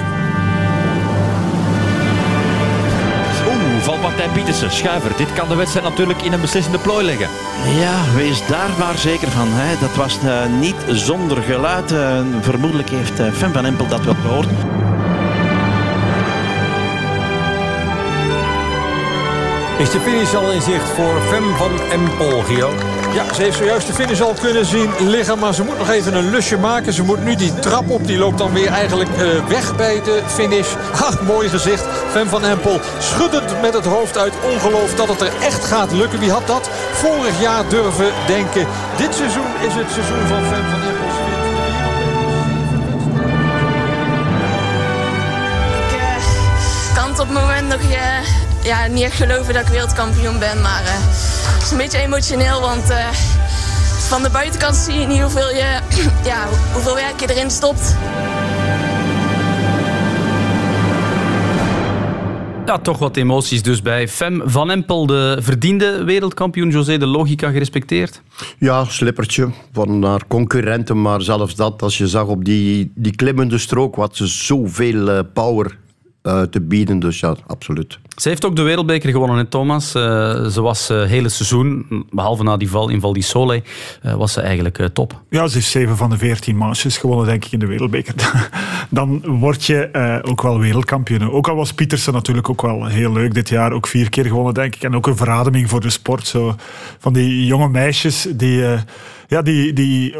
[3.85, 5.11] valpartij Pietersen, schuiver.
[5.17, 7.27] Dit kan de wedstrijd natuurlijk in een beslissende plooi leggen.
[7.79, 9.47] Ja, wees daar maar zeker van.
[9.49, 9.79] Hè.
[9.79, 11.91] Dat was eh, niet zonder geluid.
[11.91, 14.47] Eh, vermoedelijk heeft eh, Fem van Empel dat wel gehoord.
[19.77, 22.69] Is de finish al in zicht voor Fem van Empel, Gio?
[23.15, 25.39] Ja, ze heeft zojuist de finish al kunnen zien liggen.
[25.39, 26.93] Maar ze moet nog even een lusje maken.
[26.93, 28.07] Ze moet nu die trap op.
[28.07, 30.67] Die loopt dan weer eigenlijk eh, weg bij de finish.
[30.93, 31.85] Ha, mooi gezicht.
[32.15, 36.19] Fem van Empel schuddend met het hoofd uit ongeloof dat het er echt gaat lukken.
[36.19, 38.67] Wie had dat vorig jaar durven denken?
[38.97, 41.07] Dit seizoen is het seizoen van Fem van Empel.
[46.89, 50.39] Ik kan het op het moment nog eh, ja, niet echt geloven dat ik wereldkampioen
[50.39, 50.61] ben.
[50.61, 50.93] Maar eh,
[51.53, 53.07] het is een beetje emotioneel, want eh,
[54.07, 55.79] van de buitenkant zie je niet hoeveel, je,
[56.31, 56.37] ja,
[56.73, 57.95] hoeveel werk je erin stopt.
[62.65, 66.69] Ja, toch wat emoties dus bij Fem van Empel, de verdiende wereldkampioen.
[66.69, 68.21] José, de logica gerespecteerd?
[68.59, 71.01] Ja, slippertje van haar concurrenten.
[71.01, 75.19] Maar zelfs dat, als je zag op die, die klimmende strook, wat ze zoveel eh,
[75.33, 75.77] power
[76.25, 76.99] eh, te bieden.
[76.99, 77.99] Dus ja, absoluut.
[78.15, 79.95] Ze heeft ook de wereldbeker gewonnen, hè, Thomas.
[79.95, 83.63] Eh, ze was het hele seizoen, behalve na die val in Val di Sole,
[84.01, 85.21] eh, was ze eigenlijk eh, top.
[85.29, 88.13] Ja, ze heeft zeven van de veertien manches gewonnen, denk ik, in de wereldbeker.
[88.89, 91.31] Dan word je eh, ook wel wereldkampioen.
[91.31, 93.71] Ook al was Pietersen natuurlijk ook wel heel leuk dit jaar.
[93.71, 94.83] Ook vier keer gewonnen, denk ik.
[94.83, 96.27] En ook een verademing voor de sport.
[96.27, 96.55] Zo,
[96.99, 98.79] van die jonge meisjes die, eh,
[99.27, 100.15] ja, die, die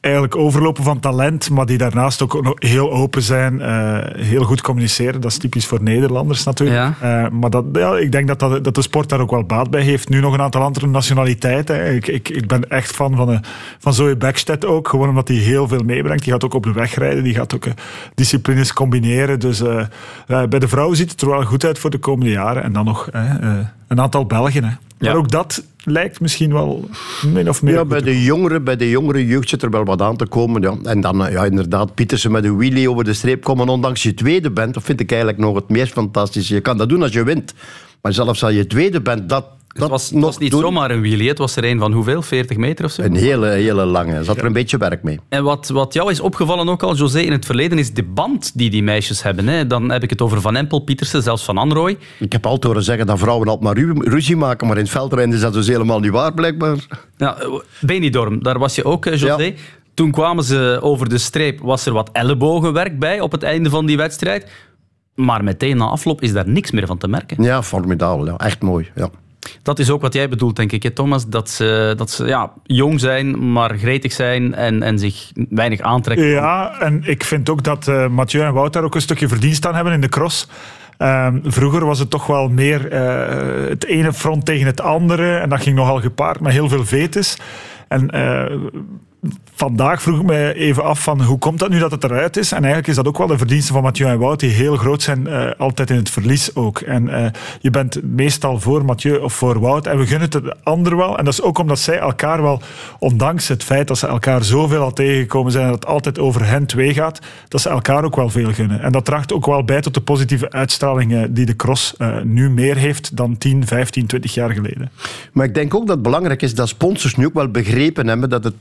[0.00, 5.20] eigenlijk overlopen van talent, maar die daarnaast ook heel open zijn, eh, heel goed communiceren.
[5.20, 6.94] Dat is typisch voor Nederlanders natuurlijk.
[7.00, 9.70] Eh, maar dat, ja, ik denk dat, dat, dat de sport daar ook wel baat
[9.70, 10.08] bij heeft.
[10.08, 11.94] Nu nog een aantal andere nationaliteiten.
[11.94, 13.38] Ik, ik, ik ben echt fan van, eh,
[13.78, 16.22] van Zoe Beckstedt ook, gewoon omdat hij heel veel meebrengt.
[16.22, 17.66] Die gaat ook op de weg rijden, die gaat ook
[18.14, 19.40] disciplines combineren.
[19.40, 19.62] Dus
[20.26, 22.62] bij de vrouwen ziet het er wel goed uit voor de komende jaren.
[22.62, 23.08] En dan nog
[23.88, 24.64] een aantal Belgen.
[24.64, 24.70] Hè.
[24.98, 26.88] Maar ook dat lijkt misschien wel
[27.26, 27.74] min of meer...
[27.74, 30.62] Ja, bij de, jongeren, bij de jongere jeugd zit er wel wat aan te komen.
[30.62, 30.76] Ja.
[30.82, 33.68] En dan eh, ja, inderdaad, Pietersen met een wheelie over de streep komen.
[33.68, 36.54] Ondanks je tweede bent, dat vind ik eigenlijk nog het meest fantastische.
[36.54, 37.54] Je kan dat doen als je wint.
[38.02, 41.28] Maar zelfs als je tweede bent, dat het was, het was niet zomaar een wheelie,
[41.28, 42.22] het was er een van hoeveel?
[42.22, 43.02] 40 meter of zo?
[43.02, 44.14] Een hele, hele lange.
[44.14, 45.20] Er zat er een beetje werk mee.
[45.28, 48.58] En wat, wat jou is opgevallen ook al, José, in het verleden, is de band
[48.58, 49.48] die die meisjes hebben.
[49.48, 49.66] Hè?
[49.66, 51.98] Dan heb ik het over Van Empel, Pietersen, zelfs Van Anrooy.
[52.18, 55.34] Ik heb altijd horen zeggen dat vrouwen altijd maar ruzie maken, maar in het veldrijden
[55.34, 56.76] is dat dus helemaal niet waar, blijkbaar.
[57.16, 57.36] Ja,
[57.80, 59.54] Benidorm, daar was je ook, José.
[59.94, 63.86] Toen kwamen ze over de streep, was er wat ellebogenwerk bij op het einde van
[63.86, 64.50] die wedstrijd.
[65.14, 67.42] Maar meteen na afloop is daar niks meer van te merken.
[67.42, 68.26] Ja, formidabel.
[68.26, 68.36] Ja.
[68.36, 68.90] Echt mooi.
[68.94, 69.10] Ja.
[69.62, 71.26] Dat is ook wat jij bedoelt, denk ik, hè, Thomas.
[71.28, 76.26] Dat ze, dat ze ja, jong zijn, maar gretig zijn en, en zich weinig aantrekken.
[76.26, 79.66] Ja, en ik vind ook dat uh, Mathieu en Wout daar ook een stukje verdienst
[79.66, 80.48] aan hebben in de cross.
[80.98, 85.36] Um, vroeger was het toch wel meer uh, het ene front tegen het andere.
[85.36, 87.36] En dat ging nogal gepaard met heel veel vetes.
[87.88, 88.68] En uh,
[89.54, 92.52] vandaag vroeg ik me even af van hoe komt dat nu dat het eruit is?
[92.52, 95.02] En eigenlijk is dat ook wel de verdienste van Mathieu en Wout, die heel groot
[95.02, 96.80] zijn, uh, altijd in het verlies ook.
[96.80, 97.26] En uh,
[97.60, 99.86] je bent meestal voor Mathieu of voor Wout.
[99.86, 101.18] En we gunnen het de ander wel.
[101.18, 102.60] En dat is ook omdat zij elkaar wel,
[102.98, 106.46] ondanks het feit dat ze elkaar zoveel al tegengekomen zijn en dat het altijd over
[106.46, 108.80] hen twee gaat, dat ze elkaar ook wel veel gunnen.
[108.80, 112.50] En dat draagt ook wel bij tot de positieve uitstraling uh, die de cross nu
[112.50, 114.90] meer heeft dan 10, 15, 20 jaar geleden.
[115.32, 118.30] Maar ik denk ook dat het belangrijk is dat sponsors nu ook wel begrepen hebben
[118.30, 118.54] dat het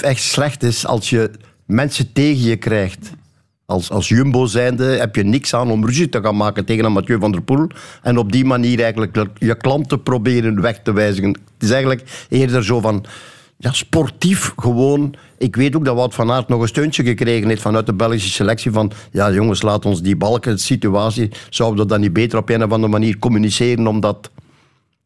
[0.00, 1.30] echt slecht is als je
[1.66, 3.10] mensen tegen je krijgt.
[3.66, 6.92] Als, als Jumbo zijnde heb je niks aan om ruzie te gaan maken tegen een
[6.92, 7.66] Mathieu van der Poel.
[8.02, 11.30] En op die manier eigenlijk je klanten proberen weg te wijzigen.
[11.30, 13.04] Het is eigenlijk eerder zo van
[13.56, 15.14] ja, sportief gewoon.
[15.38, 18.30] Ik weet ook dat Wout van Aert nog een steuntje gekregen heeft vanuit de Belgische
[18.30, 18.70] selectie.
[18.70, 21.30] Van ja, jongens, laat ons die balken situatie.
[21.50, 23.86] Zouden we dat niet beter op een of andere manier communiceren?
[23.86, 24.30] Omdat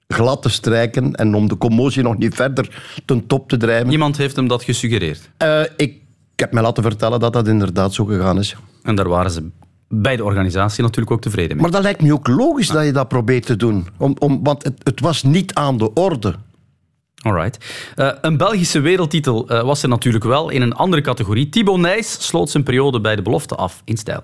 [0.08, 3.90] glad te strijken en om de commotie nog niet verder ten top te drijven.
[3.90, 5.30] Iemand heeft hem dat gesuggereerd?
[5.42, 5.92] Uh, ik,
[6.34, 8.56] ik heb mij laten vertellen dat dat inderdaad zo gegaan is.
[8.82, 9.50] En daar waren ze
[9.88, 11.62] bij de organisatie natuurlijk ook tevreden mee.
[11.62, 13.86] Maar dat lijkt me ook logisch dat je dat probeert te doen.
[13.96, 16.34] Om, om, want het, het was niet aan de orde.
[17.22, 17.64] Alright.
[17.96, 21.48] Uh, een Belgische wereldtitel uh, was er natuurlijk wel in een andere categorie.
[21.48, 24.22] Thibaut Nijs sloot zijn periode bij de belofte af in stijl.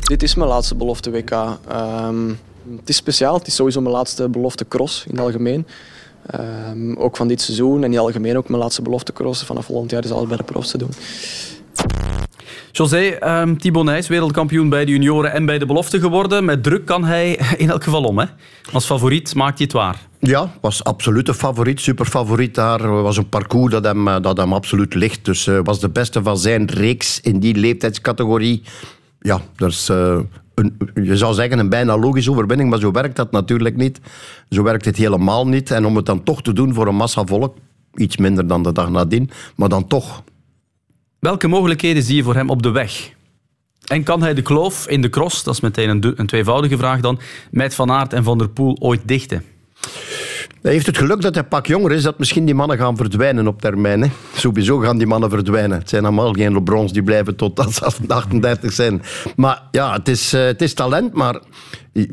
[0.00, 1.30] Dit is mijn laatste belofte WK.
[1.30, 2.38] Um,
[2.76, 3.34] het is speciaal.
[3.34, 5.66] Het is sowieso mijn laatste belofte cross in het algemeen.
[6.34, 9.44] Um, ook van dit seizoen en in het algemeen ook mijn laatste belofte cross.
[9.44, 10.90] Vanaf volgend jaar is alles bij de profs te doen.
[12.72, 16.44] José, um, Thibaut Nijs, wereldkampioen bij de junioren en bij de belofte geworden.
[16.44, 18.18] Met druk kan hij in elk geval om.
[18.18, 18.26] Hè?
[18.72, 20.06] Als favoriet maakt hij het waar.
[20.18, 23.02] Ja, was absoluut een favoriet, superfavoriet daar.
[23.02, 25.24] was een parcours dat hem, eh, dat hem absoluut ligt.
[25.24, 28.62] Dus uh, was de beste van zijn reeks in die leeftijdscategorie.
[29.26, 30.18] Ja, dat is uh,
[30.54, 34.00] een, je zou zeggen een bijna logische overwinning, maar zo werkt dat natuurlijk niet.
[34.50, 35.70] Zo werkt het helemaal niet.
[35.70, 37.56] En om het dan toch te doen voor een massa volk,
[37.94, 40.22] iets minder dan de dag nadien, maar dan toch.
[41.18, 43.10] Welke mogelijkheden zie je voor hem op de weg?
[43.84, 47.00] En kan hij de kloof in de cross, dat is meteen een, een tweevoudige vraag
[47.00, 47.18] dan,
[47.50, 49.44] met Van Aert en Van der Poel ooit dichten?
[50.62, 53.46] Hij heeft het geluk dat hij pak jonger is, dat misschien die mannen gaan verdwijnen
[53.46, 54.02] op termijn.
[54.02, 54.08] Hè.
[54.34, 55.78] Sowieso gaan die mannen verdwijnen.
[55.78, 59.02] Het zijn allemaal geen LeBrons, die blijven tot ze 38 zijn.
[59.36, 61.40] Maar ja, het is, uh, het is talent, maar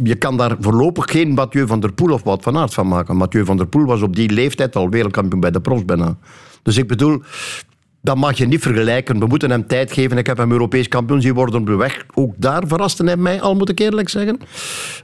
[0.03, 3.15] je kan daar voorlopig geen Mathieu van der Poel of wat van Aert van maken.
[3.15, 6.17] Mathieu van der Poel was op die leeftijd al wereldkampioen bij de profs bijna.
[6.63, 7.21] Dus ik bedoel,
[8.03, 9.19] dat mag je niet vergelijken.
[9.19, 10.17] We moeten hem tijd geven.
[10.17, 12.05] Ik heb hem Europees kampioen zien worden op de weg.
[12.13, 14.39] Ook daar verraste hij mij, al moet ik eerlijk zeggen.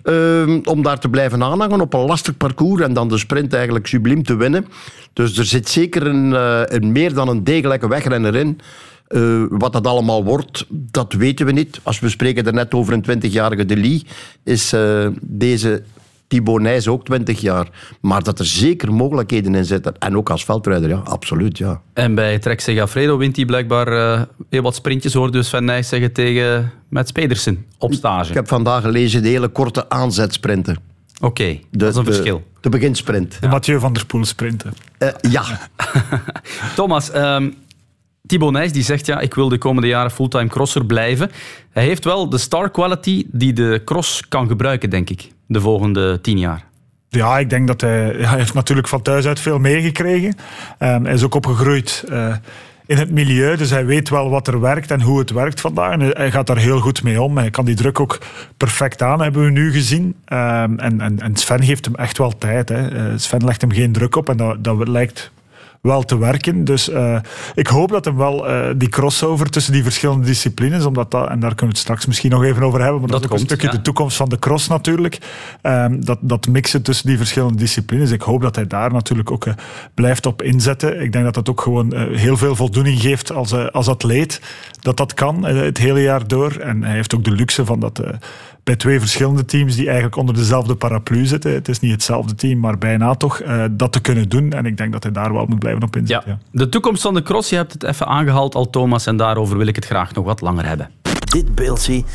[0.04, 3.88] Uh, om daar te blijven aanhangen op een lastig parcours en dan de sprint eigenlijk
[3.88, 4.66] subliem te winnen.
[5.14, 8.60] Dus er zit zeker een, uh, een meer dan een degelijke wegrenner in.
[9.10, 11.80] Uh, wat dat allemaal wordt, dat weten we niet.
[11.84, 14.02] Als we spreken er net over een 20-jarige De
[14.44, 15.84] is uh, deze
[16.30, 17.68] Thibaut Nijs ook 20 jaar.
[18.02, 19.98] Maar dat er zeker mogelijkheden in zitten.
[19.98, 21.58] En ook als veldrijder, ja, absoluut.
[21.58, 21.82] Ja.
[21.94, 25.88] En bij Trek Segafredo wint hij blijkbaar uh, heel wat sprintjes, hoorde dus Van Nijs
[25.88, 28.30] zeggen tegen Mats Pedersen op stage.
[28.30, 30.78] Ik heb vandaag gelezen de hele korte aanzetsprinten.
[31.22, 32.44] Oké, okay, dat is een de, verschil.
[32.62, 33.32] De beginsprint.
[33.32, 33.50] De ja.
[33.50, 34.74] Mathieu van der Poel sprinten.
[35.00, 35.70] Uh, ja.
[36.76, 37.56] Thomas, um,
[38.28, 41.32] Thibaut Nijs die zegt ja, ik wil de komende jaren fulltime crosser blijven.
[41.72, 46.22] Hij heeft wel de star quality die de cross kan gebruiken, denk ik, de volgende
[46.22, 46.68] tien jaar.
[47.10, 50.36] Ja, ik denk dat hij, hij heeft natuurlijk van thuis uit veel meegekregen.
[50.80, 52.36] Um, hij is ook opgegroeid uh,
[52.86, 55.92] in het milieu, dus hij weet wel wat er werkt en hoe het werkt vandaag.
[55.92, 57.38] En hij gaat daar heel goed mee om.
[57.38, 58.20] Hij kan die druk ook
[58.58, 60.04] perfect aan, hebben we nu gezien.
[60.04, 62.70] Um, en, en, en Sven geeft hem echt wel tijd.
[62.70, 63.12] Hè.
[63.12, 65.32] Uh, Sven legt hem geen druk op en dat, dat lijkt
[65.82, 66.64] wel te werken.
[66.64, 67.20] Dus eh,
[67.56, 71.40] ik hoop dat hem wel eh, die crossover tussen die verschillende disciplines, omdat dat, en
[71.40, 73.38] daar kunnen we het straks misschien nog even over hebben, maar dat, Dat is ook
[73.38, 73.78] komt, een stukje ja.
[73.78, 75.18] de toekomst van de cross natuurlijk.
[75.62, 78.12] Ehm, dat, dat mixen tussen die verschillende disciplines.
[78.12, 79.54] Ik hoop dat hij daar natuurlijk ook eh,
[79.94, 81.02] blijft op inzetten.
[81.02, 84.42] Ik denk dat dat ook gewoon heel veel voldoening geeft als, als atleet.
[84.82, 86.52] Dat dat kan het hele jaar door.
[86.52, 88.02] En hij heeft ook de luxe van dat
[88.70, 91.52] bij twee verschillende teams die eigenlijk onder dezelfde paraplu zitten.
[91.54, 93.40] Het is niet hetzelfde team, maar bijna toch.
[93.40, 94.52] eh, dat te kunnen doen.
[94.52, 96.32] En ik denk dat hij daar wel moet blijven op inzetten.
[96.32, 96.60] ja.
[96.60, 99.68] De toekomst van de cross, je hebt het even aangehaald al, Thomas, en daarover wil
[99.68, 100.90] ik het graag nog wat langer hebben.
[101.32, 102.06] Dit beeld zie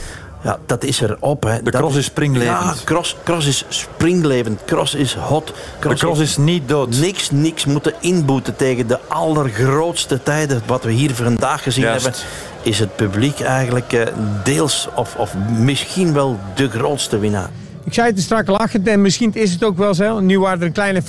[0.44, 1.42] ja, dat is er op.
[1.42, 1.62] Hè.
[1.62, 2.58] De Dat cross is springlevend.
[2.58, 4.60] Ja, cross, cross is springlevend.
[4.64, 5.52] Cross is hot.
[5.80, 6.98] De cross is niet dood.
[7.00, 10.62] Niks, niks moeten inboeten tegen de allergrootste tijden.
[10.66, 12.04] Wat we hier vandaag gezien Juist.
[12.04, 12.22] hebben,
[12.62, 14.06] is het publiek eigenlijk eh,
[14.42, 17.50] deels of, of misschien wel de grootste winnaar.
[17.84, 20.20] Ik zei het er strak lachend en misschien is het ook wel zo.
[20.20, 21.02] Nu waren er een kleine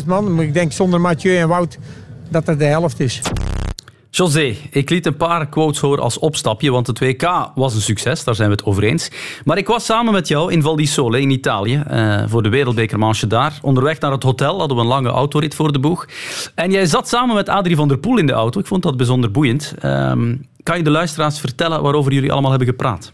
[0.00, 0.34] 50.000 man.
[0.34, 1.78] Maar ik denk zonder Mathieu en Wout
[2.28, 3.20] dat er de helft is.
[4.10, 8.24] José, ik liet een paar quotes horen als opstapje, want het WK was een succes,
[8.24, 9.10] daar zijn we het over eens.
[9.44, 12.48] Maar ik was samen met jou in Val di Sole in Italië eh, voor de
[12.48, 13.58] wereldbekermanche daar.
[13.62, 16.06] Onderweg naar het hotel hadden we een lange autorit voor de boeg.
[16.54, 18.60] En jij zat samen met Adrie van der Poel in de auto.
[18.60, 19.74] Ik vond dat bijzonder boeiend.
[19.78, 23.12] Ehm, kan je de luisteraars vertellen waarover jullie allemaal hebben gepraat?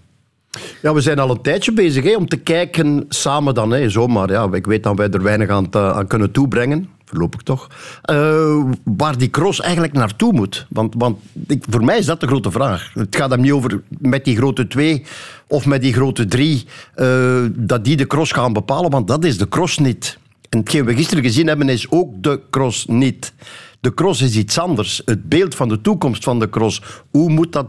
[0.82, 3.70] Ja, we zijn al een tijdje bezig hè, om te kijken samen dan.
[3.70, 6.88] Hè, zomaar, ja, ik weet dat wij er weinig aan, kunnen toebrengen.
[7.14, 7.68] Voorlopig toch.
[8.02, 10.66] Eh, waar die cross eigenlijk naartoe moet.
[10.70, 12.90] Want, want ik, voor mij is dat de grote vraag.
[12.94, 15.04] Het gaat hem niet over met die grote twee
[15.46, 16.66] of met die grote drie.
[16.94, 20.18] eh, dat die de cross gaan bepalen, want dat is de cross niet.
[20.48, 23.32] En hetgeen we gisteren gezien hebben is ook de cross niet.
[23.80, 25.02] De cross is iets anders.
[25.04, 26.82] Het beeld van de toekomst van de cross.
[27.10, 27.66] Hoe moet dat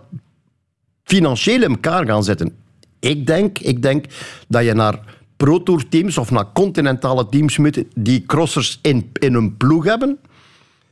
[1.04, 2.56] financieel in elkaar gaan zetten.
[3.00, 4.06] Ik denk, ik denk
[4.48, 5.00] dat je naar
[5.38, 10.20] Pro Tour teams of naar continentale teams moet die crossers in, in hun ploeg hebben.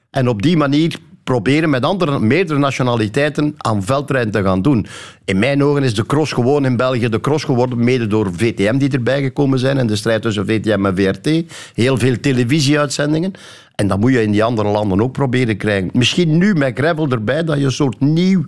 [0.09, 4.85] En op die manier proberen met andere, meerdere nationaliteiten aan veldrijden te gaan doen.
[5.25, 8.77] In mijn ogen is de cross gewoon in België de cross geworden, mede door VTM
[8.77, 11.43] die erbij gekomen zijn en de strijd tussen VTM en VRT.
[11.73, 13.33] Heel veel televisieuitzendingen.
[13.75, 15.89] En dat moet je in die andere landen ook proberen krijgen.
[15.93, 18.45] Misschien nu met gravel erbij, dat je een soort nieuw,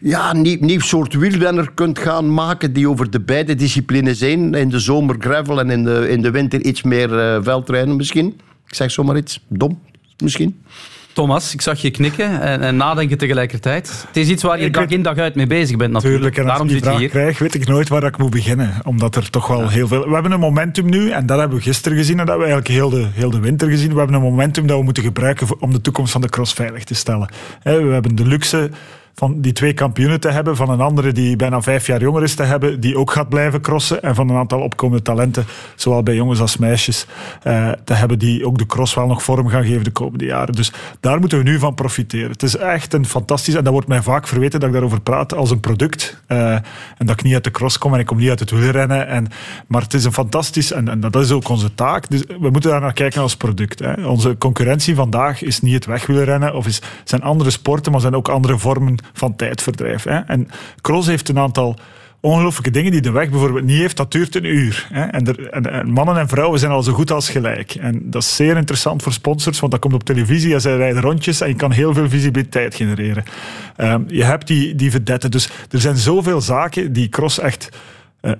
[0.00, 4.54] ja, nieuw, soort wielrenner kunt gaan maken die over de beide disciplines heen.
[4.54, 8.26] In de zomer gravel en in de, in de winter iets meer eh, veldrijden misschien.
[8.66, 9.80] Ik zeg zomaar iets dom,
[10.18, 10.62] misschien.
[11.16, 14.04] Thomas, ik zag je knikken en, en nadenken tegelijkertijd.
[14.06, 16.22] Het is iets waar je Ik dag weet- in dag uit mee bezig bent natuurlijk.
[16.22, 17.08] Tuurlijk, en als Daarom ik die vraag hier.
[17.08, 18.74] krijg, weet ik nooit waar ik moet beginnen.
[18.84, 20.08] Omdat er toch wel heel veel...
[20.08, 22.52] We hebben een momentum nu, en dat hebben we gisteren gezien, en dat hebben we
[22.52, 23.92] eigenlijk heel de, heel de winter gezien.
[23.92, 26.84] We hebben een momentum dat we moeten gebruiken om de toekomst van de cross veilig
[26.84, 27.28] te stellen.
[27.62, 28.70] We hebben de luxe
[29.16, 32.34] van die twee kampioenen te hebben, van een andere die bijna vijf jaar jonger is
[32.34, 36.14] te hebben, die ook gaat blijven crossen, en van een aantal opkomende talenten, zowel bij
[36.14, 37.06] jongens als meisjes,
[37.42, 40.54] eh, te hebben die ook de cross wel nog vorm gaan geven de komende jaren.
[40.54, 42.30] Dus daar moeten we nu van profiteren.
[42.30, 45.34] Het is echt een fantastisch, en dat wordt mij vaak verweten dat ik daarover praat,
[45.34, 46.22] als een product.
[46.26, 48.50] eh, en dat ik niet uit de cross kom en ik kom niet uit het
[48.50, 49.06] wielrennen.
[49.08, 49.26] En,
[49.66, 52.10] maar het is een fantastisch, en, en dat is ook onze taak.
[52.10, 53.78] Dus we moeten daar naar kijken als product.
[53.78, 54.06] Hè.
[54.06, 58.28] Onze concurrentie vandaag is niet het wegwielrennen, of is, zijn andere sporten, maar zijn ook
[58.28, 60.04] andere vormen van tijdverdrijf.
[60.04, 60.18] Hè.
[60.18, 60.48] En
[60.80, 61.78] cross heeft een aantal
[62.20, 64.86] ongelooflijke dingen die de weg bijvoorbeeld niet heeft, dat duurt een uur.
[64.92, 65.04] Hè.
[65.04, 67.74] En, er, en, en mannen en vrouwen zijn al zo goed als gelijk.
[67.74, 71.02] En dat is zeer interessant voor sponsors, want dat komt op televisie en zij rijden
[71.02, 73.24] rondjes en je kan heel veel visibiliteit genereren.
[73.76, 75.30] Ehm, je hebt die, die vedetten.
[75.30, 77.68] Dus er zijn zoveel zaken die cross echt...
[78.20, 78.32] eh,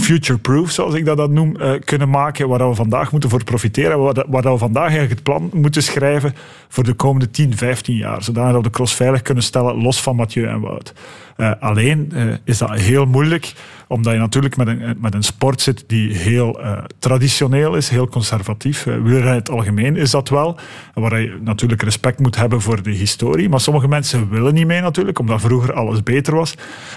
[0.00, 4.00] future-proof, zoals ik dat, dat noem, eh, kunnen maken, waar we vandaag moeten voor profiteren,
[4.30, 6.34] waar, we vandaag eigenlijk het plan moeten schrijven
[6.68, 10.16] voor de komende 10, 15 jaar, zodat we de cross veilig kunnen stellen, los van
[10.16, 10.94] Mathieu en Wout.
[11.36, 13.52] Eh, alleen eh, is dat heel moeilijk,
[13.90, 18.08] omdat je natuurlijk met een, met een sport zit die heel eh, traditioneel is, heel
[18.08, 18.86] conservatief.
[18.86, 20.58] Uh, in het algemeen is dat wel,
[20.94, 23.48] waar je natuurlijk respect moet hebben voor de historie.
[23.48, 26.54] Maar sommige mensen willen niet mee natuurlijk, omdat vroeger alles beter was.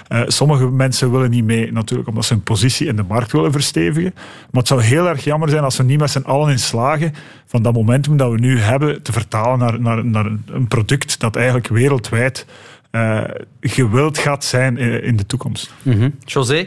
[0.08, 3.52] Eh, sommige mensen willen niet mee natuurlijk, omdat ze hun positie in de markt willen
[3.52, 4.12] verstevigen.
[4.14, 7.14] Maar het zou heel erg jammer zijn als we niet met z'n allen in slagen
[7.46, 11.36] van dat momentum dat we nu hebben te vertalen naar, naar, naar een product dat
[11.36, 12.46] eigenlijk wereldwijd
[12.94, 13.24] eh,
[13.60, 15.72] gewild gaat zijn in, in de toekomst.
[15.82, 16.10] Mhm.
[16.24, 16.66] José,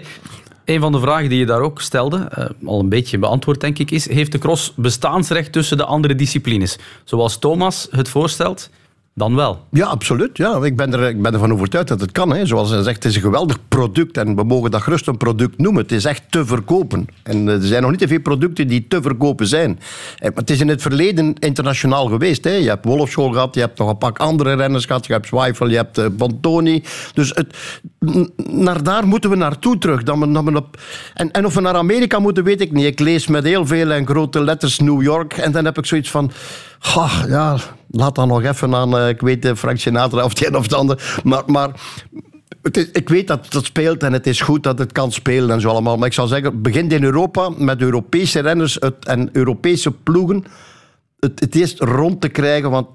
[0.66, 3.80] een van de vragen die je daar ook stelde, eh, al een beetje beantwoord denk
[3.80, 6.78] ik, is: heeft de cross bestaansrecht tussen de andere disciplines?
[7.04, 8.70] Zoals Thomas het voorstelt,
[9.17, 9.65] dan wel.
[9.71, 10.38] Ja, absoluut.
[10.38, 10.63] Ja.
[10.63, 12.34] Ik, ben er, ik ben ervan overtuigd dat het kan.
[12.34, 12.45] Hè.
[12.45, 15.58] Zoals hij zegt, het is een geweldig product en we mogen dat gerust een product
[15.58, 15.82] noemen.
[15.82, 17.08] Het is echt te verkopen.
[17.23, 19.80] En eh, er zijn nog niet te veel producten die te verkopen zijn.
[20.17, 22.43] Eh, het is in het verleden internationaal geweest.
[22.43, 22.51] Hè.
[22.51, 25.69] Je hebt Wolfschool gehad, je hebt nog een pak andere renners gehad, je hebt Zweifel,
[25.69, 26.83] je hebt eh, Bontoni.
[27.13, 27.58] Dus het,
[28.50, 30.04] naar daar moeten we naartoe terug.
[30.04, 30.77] Dat we, we op,
[31.13, 32.85] en, en of we naar Amerika moeten, weet ik niet.
[32.85, 36.12] Ik lees met heel veel en grote letters New York en dan heb ik zoiets
[36.12, 36.31] van...
[36.79, 37.58] Ha, ja,
[37.98, 40.63] laat dan nog even aan, uh, ik weet, uh, Frank Sinatra of het een of
[40.63, 41.19] het ander.
[41.23, 41.69] Maar, maar
[42.62, 45.50] het is, ik weet dat het speelt en het is goed dat het kan spelen
[45.50, 45.98] en zo allemaal.
[45.98, 50.45] Maar ik zou zeggen, begin in Europa met Europese renners en Europese ploegen
[51.19, 52.87] het, het eerst rond te krijgen, want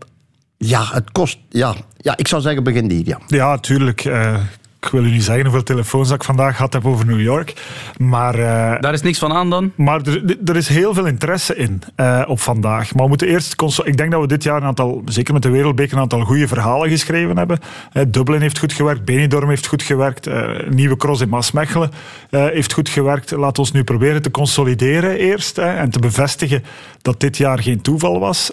[0.56, 1.38] ja, het kost.
[1.48, 3.06] Ja, ja ik zou zeggen, begin hier.
[3.06, 4.04] Ja, ja tuurlijk.
[4.04, 4.36] Uh,
[4.82, 7.54] ik wil u niet zeggen hoeveel telefoons ik vandaag gehad heb over New York.
[7.96, 8.44] Maar, uh,
[8.80, 9.72] Daar is niks van aan dan?
[9.74, 12.94] Maar er, er is heel veel interesse in uh, op vandaag.
[12.94, 13.62] Maar we moeten eerst...
[13.84, 16.48] Ik denk dat we dit jaar een aantal, zeker met de Wereldbeker, een aantal goede
[16.48, 17.58] verhalen geschreven hebben.
[17.92, 20.28] Uh, Dublin heeft goed gewerkt, Benidorm heeft goed gewerkt,
[20.70, 21.90] Nieuwe Cross in Maasmechelen
[22.30, 23.30] heeft goed gewerkt.
[23.30, 26.64] Laat ons nu proberen te consolideren eerst en te bevestigen
[27.02, 28.50] dat dit jaar geen toeval was.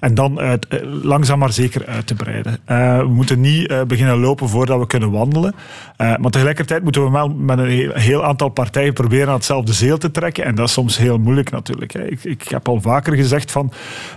[0.00, 0.40] en dan
[1.02, 2.58] langzaam maar zeker uit te breiden.
[3.06, 5.35] we moeten niet beginnen lopen voordat we kunnen wandelen.
[5.44, 9.98] Uh, maar tegelijkertijd moeten we wel met een heel aantal partijen proberen aan hetzelfde zeel
[9.98, 10.44] te trekken.
[10.44, 11.92] En dat is soms heel moeilijk natuurlijk.
[11.92, 12.06] Hè.
[12.06, 13.72] Ik, ik, heb al vaker gezegd van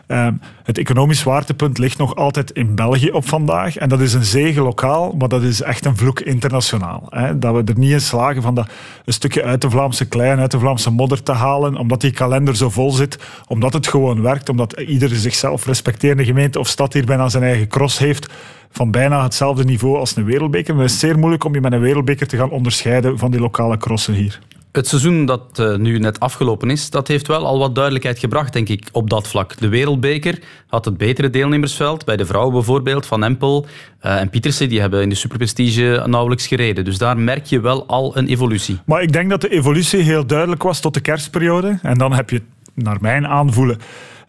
[0.07, 0.27] uh,
[0.63, 3.77] het economisch zwaartepunt ligt nog altijd in België op vandaag.
[3.77, 7.03] En dat is een zegen lokaal, maar dat is echt een vloek internationaal.
[7.09, 7.39] Hè.
[7.39, 8.69] Dat we er niet in slagen van dat
[9.05, 12.55] een stukje uit de Vlaamse klein, uit de Vlaamse modder te halen, omdat die kalender
[12.55, 17.05] zo vol zit, omdat het gewoon werkt, omdat iedere zichzelf respecterende gemeente of stad hier
[17.05, 18.27] bijna zijn eigen cross heeft
[18.71, 20.73] van bijna hetzelfde niveau als een wereldbeker.
[20.73, 23.39] Maar het is zeer moeilijk om je met een wereldbeker te gaan onderscheiden van die
[23.39, 24.39] lokale crossen hier.
[24.71, 28.53] Het seizoen dat uh, nu net afgelopen is, dat heeft wel al wat duidelijkheid gebracht,
[28.53, 29.57] denk ik, op dat vlak.
[29.57, 32.05] De Wereldbeker had het betere deelnemersveld.
[32.05, 33.65] Bij de vrouwen bijvoorbeeld, Van Empel
[34.05, 36.85] uh, en Pietersen, die hebben in de Superprestige nauwelijks gereden.
[36.85, 38.79] Dus daar merk je wel al een evolutie.
[38.85, 41.79] Maar ik denk dat de evolutie heel duidelijk was tot de kerstperiode.
[41.81, 42.41] En dan heb je,
[42.73, 43.77] naar mijn aanvoelen,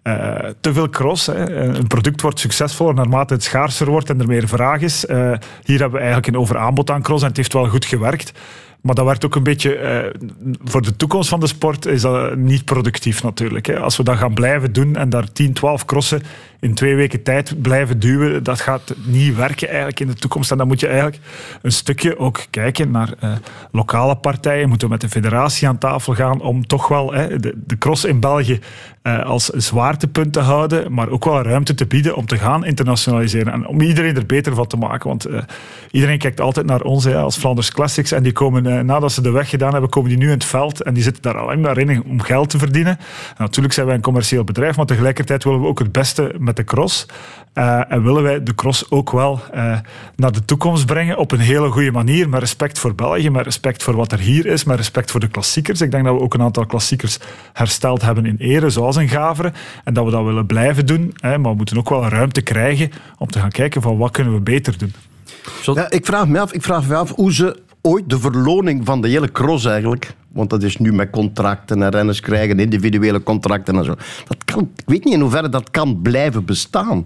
[0.02, 1.26] uh, te veel cross.
[1.26, 1.50] Hè.
[1.50, 5.04] Een product wordt succesvoller naarmate het schaarser wordt en er meer vraag is.
[5.04, 5.32] Uh,
[5.62, 8.32] hier hebben we eigenlijk een overaanbod aan cross en het heeft wel goed gewerkt.
[8.82, 12.36] Maar dat werd ook een beetje, uh, voor de toekomst van de sport is dat
[12.36, 13.66] niet productief natuurlijk.
[13.66, 13.78] Hè.
[13.78, 16.22] Als we dat gaan blijven doen en daar 10, 12 crossen
[16.60, 20.50] in twee weken tijd blijven duwen, dat gaat niet werken eigenlijk in de toekomst.
[20.50, 21.18] En dan moet je eigenlijk
[21.62, 23.32] een stukje ook kijken naar uh,
[23.70, 24.68] lokale partijen.
[24.68, 28.20] Moeten we met de federatie aan tafel gaan om toch wel de, de, cross in
[28.20, 28.60] België
[29.02, 33.52] uh, als zwaartepunt te houden, maar ook wel ruimte te bieden om te gaan internationaliseren
[33.52, 35.08] en om iedereen er beter van te maken.
[35.08, 35.26] Want
[35.90, 39.48] iedereen kijkt altijd naar ons als Flanders Classics en die komen nadat ze de weg
[39.48, 42.04] gedaan hebben, komen die nu in het veld en die zitten daar alleen maar in
[42.04, 42.98] om geld te verdienen.
[43.28, 46.56] En natuurlijk zijn wij een commercieel bedrijf, maar tegelijkertijd willen we ook het beste met
[46.56, 47.06] de cross.
[47.54, 49.78] Uh, en willen wij de cross ook wel uh,
[50.16, 52.28] naar de toekomst brengen op een hele goede manier.
[52.28, 55.28] Met respect voor België, met respect voor wat er hier is, met respect voor de
[55.28, 55.80] klassiekers.
[55.80, 57.18] Ik denk dat we ook een aantal klassiekers
[57.52, 59.54] hersteld hebben in ere, zoals in Gaveren.
[59.84, 61.14] En dat we dat willen blijven doen.
[61.14, 64.34] Hè, maar we moeten ook wel ruimte krijgen om te gaan kijken van wat kunnen
[64.34, 64.92] we beter doen.
[65.62, 69.00] Ja, ik, vraag me af, ik vraag me af hoe ze ooit de verloning van
[69.00, 73.76] de hele cross eigenlijk want dat is nu met contracten en renners krijgen, individuele contracten
[73.76, 73.94] en zo.
[74.28, 77.04] Dat kan, ik weet niet in hoeverre dat kan blijven bestaan.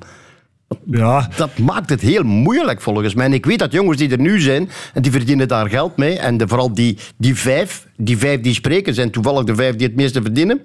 [0.84, 1.28] Ja.
[1.36, 3.26] Dat maakt het heel moeilijk volgens mij.
[3.26, 6.18] En ik weet dat jongens die er nu zijn, en die verdienen daar geld mee.
[6.18, 9.86] En de, vooral die, die vijf, die vijf die spreken, zijn toevallig de vijf die
[9.86, 10.60] het meeste verdienen.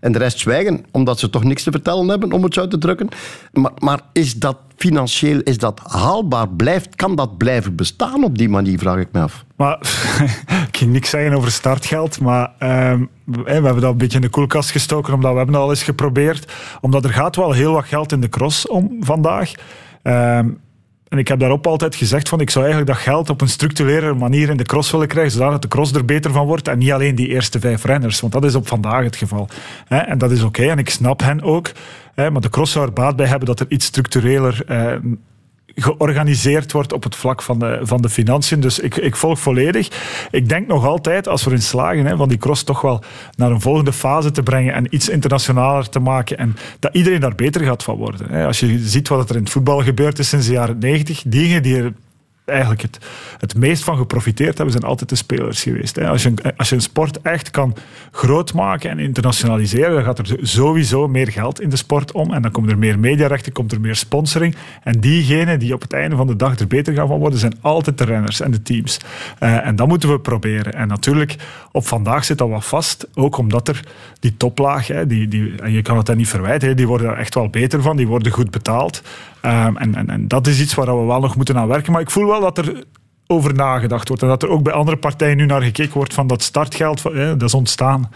[0.00, 2.78] En de rest zwijgen, omdat ze toch niks te vertellen hebben, om het zo te
[2.78, 3.08] drukken.
[3.52, 6.48] Maar, maar is dat financieel is dat haalbaar?
[6.48, 9.44] Blijft, kan dat blijven bestaan op die manier, vraag ik me af.
[9.56, 9.78] Maar,
[10.68, 14.28] ik ging niks zeggen over startgeld, maar um, we hebben dat een beetje in de
[14.28, 16.52] koelkast gestoken, omdat we hebben dat al eens geprobeerd.
[16.80, 19.52] Omdat er gaat wel heel wat geld in de cross om vandaag.
[20.02, 20.60] Um,
[21.10, 24.14] en ik heb daarop altijd gezegd van ik zou eigenlijk dat geld op een structurele
[24.14, 26.92] manier in de cross willen krijgen, zodat de cross er beter van wordt en niet
[26.92, 29.48] alleen die eerste vijf renners, want dat is op vandaag het geval.
[29.88, 31.72] En dat is oké en ik snap hen ook,
[32.14, 34.94] maar de cross zou er baat bij hebben dat er iets structureler eh,
[35.82, 38.60] georganiseerd wordt op het vlak van de, van de financiën.
[38.60, 39.88] Dus ik, ik volg volledig.
[40.30, 43.02] Ik denk nog altijd, als we erin slagen, hè, van die cross toch wel
[43.36, 47.34] naar een volgende fase te brengen en iets internationaler te maken en dat iedereen daar
[47.34, 48.26] beter gaat van worden.
[48.30, 48.46] Hè.
[48.46, 51.62] Als je ziet wat er in het voetbal gebeurd is sinds de jaren 90, dingen
[51.62, 51.92] die er
[52.50, 52.98] eigenlijk het,
[53.38, 55.96] het meest van geprofiteerd hebben, zijn altijd de spelers geweest.
[55.96, 56.08] Hè.
[56.08, 57.76] Als, je, als je een sport echt kan
[58.10, 62.32] groot maken en internationaliseren, dan gaat er sowieso meer geld in de sport om.
[62.32, 64.56] En dan komen er meer mediarechten, komt er meer sponsoring.
[64.82, 67.58] En diegenen die op het einde van de dag er beter gaan van worden, zijn
[67.60, 68.98] altijd de renners en de teams.
[69.40, 70.72] Uh, en dat moeten we proberen.
[70.72, 71.36] En natuurlijk,
[71.72, 73.08] op vandaag zit dat wat vast.
[73.14, 73.80] Ook omdat er
[74.20, 77.18] die toplaag, hè, die, die, en je kan het dan niet verwijten, die worden er
[77.18, 77.96] echt wel beter van.
[77.96, 79.02] Die worden goed betaald.
[79.40, 81.92] En, en, en dat is iets waar we wel nog moeten aan werken.
[81.92, 82.84] Maar ik voel wel dat er
[83.26, 84.22] over nagedacht wordt.
[84.22, 87.42] En dat er ook bij andere partijen nu naar gekeken wordt van dat startgeld, dat
[87.42, 88.10] is ontstaan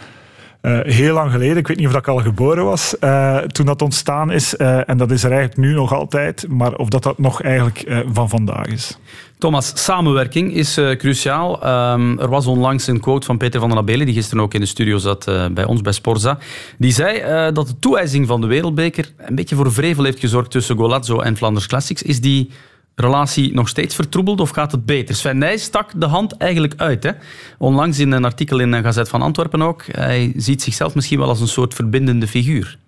[0.65, 1.57] eh, heel lang geleden.
[1.57, 4.57] Ik weet niet of ik al geboren was eh, toen dat ontstaan is.
[4.57, 6.47] Eh, en dat is er eigenlijk nu nog altijd.
[6.49, 8.99] Maar of dat, dat nog eigenlijk van vandaag is.
[9.39, 11.63] Thomas, samenwerking is cruciaal.
[11.63, 14.61] Ehm, er was onlangs een quote van Peter van den Abelen, die gisteren ook in
[14.61, 16.39] de studio zat bij ons bij Sporza.
[16.79, 20.77] Die zei dat de toewijzing van de Wereldbeker een beetje voor vrevel heeft gezorgd tussen
[20.77, 22.03] Golazzo en Flanders Classics.
[22.03, 22.51] Is die
[22.95, 25.15] relatie nog steeds vertroebeld of gaat het beter?
[25.15, 27.03] Sven Nijs stak de hand eigenlijk uit.
[27.03, 27.11] Hè?
[27.59, 29.85] Onlangs in een artikel in de Gazet van Antwerpen ook.
[29.91, 32.79] Hij ziet zichzelf misschien wel als een soort verbindende figuur.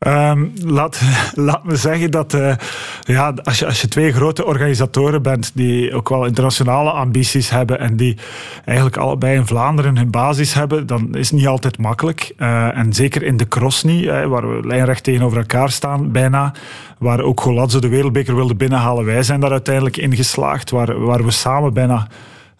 [0.00, 1.00] Ehm, laat,
[1.34, 2.54] laat me zeggen dat eh,
[3.02, 7.78] ja, als, je, als je twee grote organisatoren bent die ook wel internationale ambities hebben
[7.78, 8.16] en die
[8.64, 12.32] eigenlijk allebei in Vlaanderen hun basis hebben, dan is het niet altijd makkelijk.
[12.36, 16.54] Eh, en zeker in de cross niet, hè, waar we lijnrecht tegenover elkaar staan bijna,
[16.98, 19.04] waar ook Golazzo de wereldbeker wilde binnenhalen.
[19.04, 22.08] Wij zijn daar uiteindelijk in geslaagd, waar, waar we samen bijna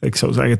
[0.00, 0.58] ik zou zeggen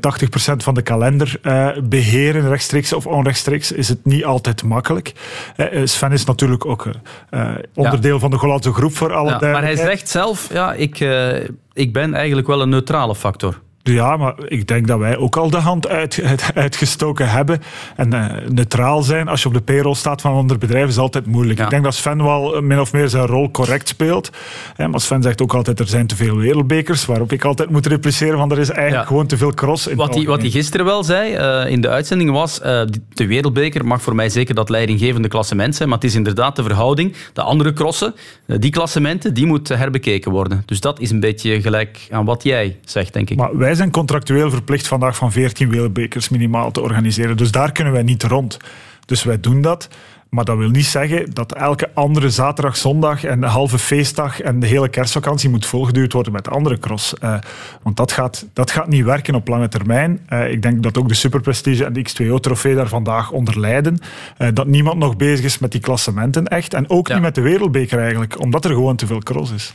[0.53, 5.13] 80% van de kalender eh, beheren, rechtstreeks of onrechtstreeks, is het niet altijd makkelijk.
[5.55, 6.89] Eh, Sven is natuurlijk ook
[7.29, 10.99] eh, onderdeel van de Golazzo groep voor alle Ja, maar hij zegt zelf, ja, ik,
[10.99, 13.59] eh, ik ben eigenlijk wel een neutrale factor.
[13.83, 17.61] Ja, maar ik denk dat wij ook al de hand uit, uit- uitgestoken hebben.
[17.95, 20.97] En eh, neutraal zijn als je op de payroll staat van een ander bedrijf is
[20.97, 21.59] altijd moeilijk.
[21.59, 24.29] Ik denk dat Sven wel eh, min of meer zijn rol correct speelt.
[24.75, 27.05] Hè, maar Sven zegt ook altijd er zijn te veel wereldbekers.
[27.05, 29.87] Waarop ik altijd moet repliceren van er is eigenlijk gewoon te veel cross.
[29.87, 33.85] In Wat hij, wat hij gisteren wel zei eh, in de uitzending was: de wereldbeker
[33.85, 37.15] mag voor mij zeker dat leidinggevende klassement zijn, maar het is inderdaad de verhouding.
[37.33, 38.13] De andere crossen,
[38.47, 40.63] die klassementen, die moet herbekeken worden.
[40.65, 43.37] Dus dat is een beetje gelijk aan wat jij zegt, denk ik.
[43.37, 47.37] Maar wij zijn contractueel verplicht vandaag van 14 wereldbekers minimaal te organiseren.
[47.37, 48.57] Dus daar kunnen wij niet rond.
[49.05, 49.89] Dus wij doen dat.
[50.31, 54.59] Maar dat wil niet zeggen dat elke andere zaterdag, zondag en de halve feestdag en
[54.59, 57.13] de hele kerstvakantie moet volgeduurd worden met andere cross.
[57.17, 57.35] Eh,
[57.81, 60.19] want dat gaat, dat gaat niet werken op lange termijn.
[60.27, 63.97] Eh, ik denk dat ook de Superprestige en de X2O-trofee daar vandaag onder lijden.
[64.37, 66.73] Eh, dat niemand nog bezig is met die klassementen echt.
[66.73, 69.73] En ook niet met de wereldbeker eigenlijk, omdat er gewoon te veel cross is.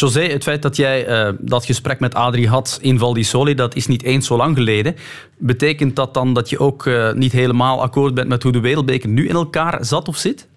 [0.00, 3.54] José, het feit dat jij eh, dat gesprek met Adrie had in Val di Sole,
[3.54, 4.96] dat is niet eens zo lang geleden.
[5.38, 9.08] Betekent dat dan dat je ook eh, niet helemaal akkoord bent met hoe de wereldbeker
[9.08, 10.48] nu in elkaar zat of zit?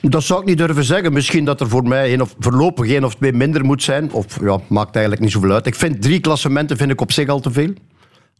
[0.00, 1.12] Dat zou ik niet durven zeggen.
[1.12, 4.12] Misschien dat er voor mij één of, voorlopig één of twee minder moet zijn.
[4.12, 5.66] Of ja, maakt eigenlijk niet zoveel uit.
[5.66, 7.72] Ik vind drie klassementen vind ik op zich al te veel.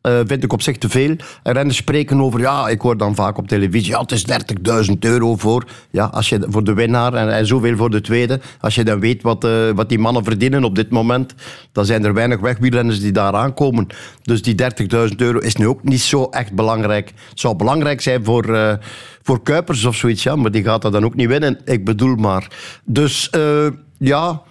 [0.02, 1.16] Eh, vind ik op zich te veel.
[1.42, 4.98] En renners spreken over, ja, ik hoor dan vaak op televisie, ja, het is 30.000
[5.00, 8.40] euro voor, ja, als je, voor de winnaar en, en zoveel voor de tweede.
[8.60, 11.34] Als je dan weet wat, eh, wat die mannen verdienen op dit moment,
[11.72, 13.86] dan zijn er weinig wegwielrenners die daar aankomen.
[14.22, 17.12] Dus die 30.000 euro is nu ook niet zo echt belangrijk.
[17.28, 18.74] Het zou belangrijk zijn voor, eh,
[19.22, 21.60] voor Kuipers of zoiets, ja, maar die gaat dat dan ook niet winnen.
[21.64, 22.50] Ik bedoel maar.
[22.84, 23.30] Dus
[23.98, 24.42] ja,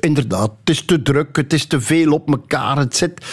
[0.00, 2.78] inderdaad, het is te druk, het is te veel op elkaar.
[2.78, 3.24] Het zit,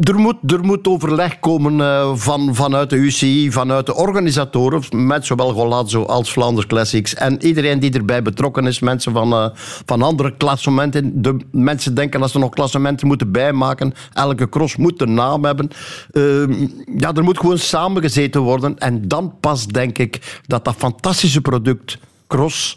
[0.00, 5.26] er, moet, er moet overleg komen eh, van, vanuit de UCI, vanuit de organisatoren, met
[5.26, 7.14] zowel Golazzo als Flanders Classics.
[7.14, 9.48] En iedereen die erbij betrokken is, mensen van, eh,
[9.84, 11.22] van andere klassementen.
[11.22, 13.94] De mensen denken dat ze nog klassementen moeten bijmaken.
[14.12, 15.68] Elke cross moet een naam hebben.
[16.12, 18.78] Ehm, ja, er moet gewoon samengezeten worden.
[18.78, 22.76] En dan pas denk ik dat dat fantastische product cross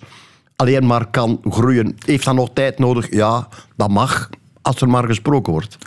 [0.56, 1.96] alleen maar kan groeien.
[2.06, 3.12] Heeft dat nog tijd nodig?
[3.12, 4.30] Ja, dat mag,
[4.62, 5.78] als er maar gesproken wordt.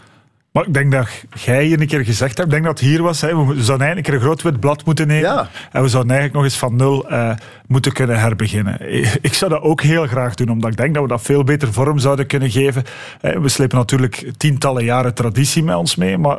[0.57, 3.03] Maar ik denk dat jij hier een keer gezegd hebt, ik denk dat het hier
[3.03, 5.49] was, hè, we zouden eigenlijk een keer een groot wit blad moeten nemen.
[5.73, 7.31] En we zouden eigenlijk nog eens van nul eh,
[7.67, 8.93] moeten kunnen herbeginnen.
[9.21, 11.73] Ik zou dat ook heel graag doen, omdat ik denk dat we dat veel beter
[11.73, 12.85] vorm zouden kunnen geven.
[13.21, 16.39] Eh, We slepen natuurlijk tientallen jaren traditie met ons mee, maar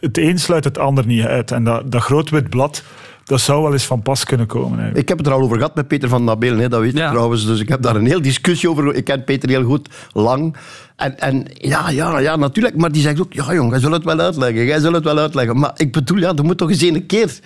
[0.00, 1.50] het een sluit het ander niet uit.
[1.50, 2.82] En dat, dat groot wit blad,
[3.24, 4.68] dat zou wel eens van pas kunnen komen.
[4.68, 4.98] eigenlijk.
[4.98, 6.98] Ik heb het er al over gehad met Peter van Nabelen, hè, dat weet je
[6.98, 7.46] trouwens.
[7.46, 8.94] Dus ik heb daar een heel discussie over.
[8.94, 10.56] Ik ken Peter heel goed, lang.
[10.96, 12.76] En, en ja, ja, ja, natuurlijk.
[12.76, 14.64] Maar die zegt ook, ja jong, jij zult het wel uitleggen.
[14.64, 15.58] Jij zult het wel uitleggen.
[15.58, 17.38] Maar ik bedoel, ja, er moet toch eens een keer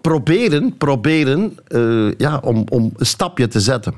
[0.00, 3.94] proberen, proberen eh, ja, om, om een stapje te zetten.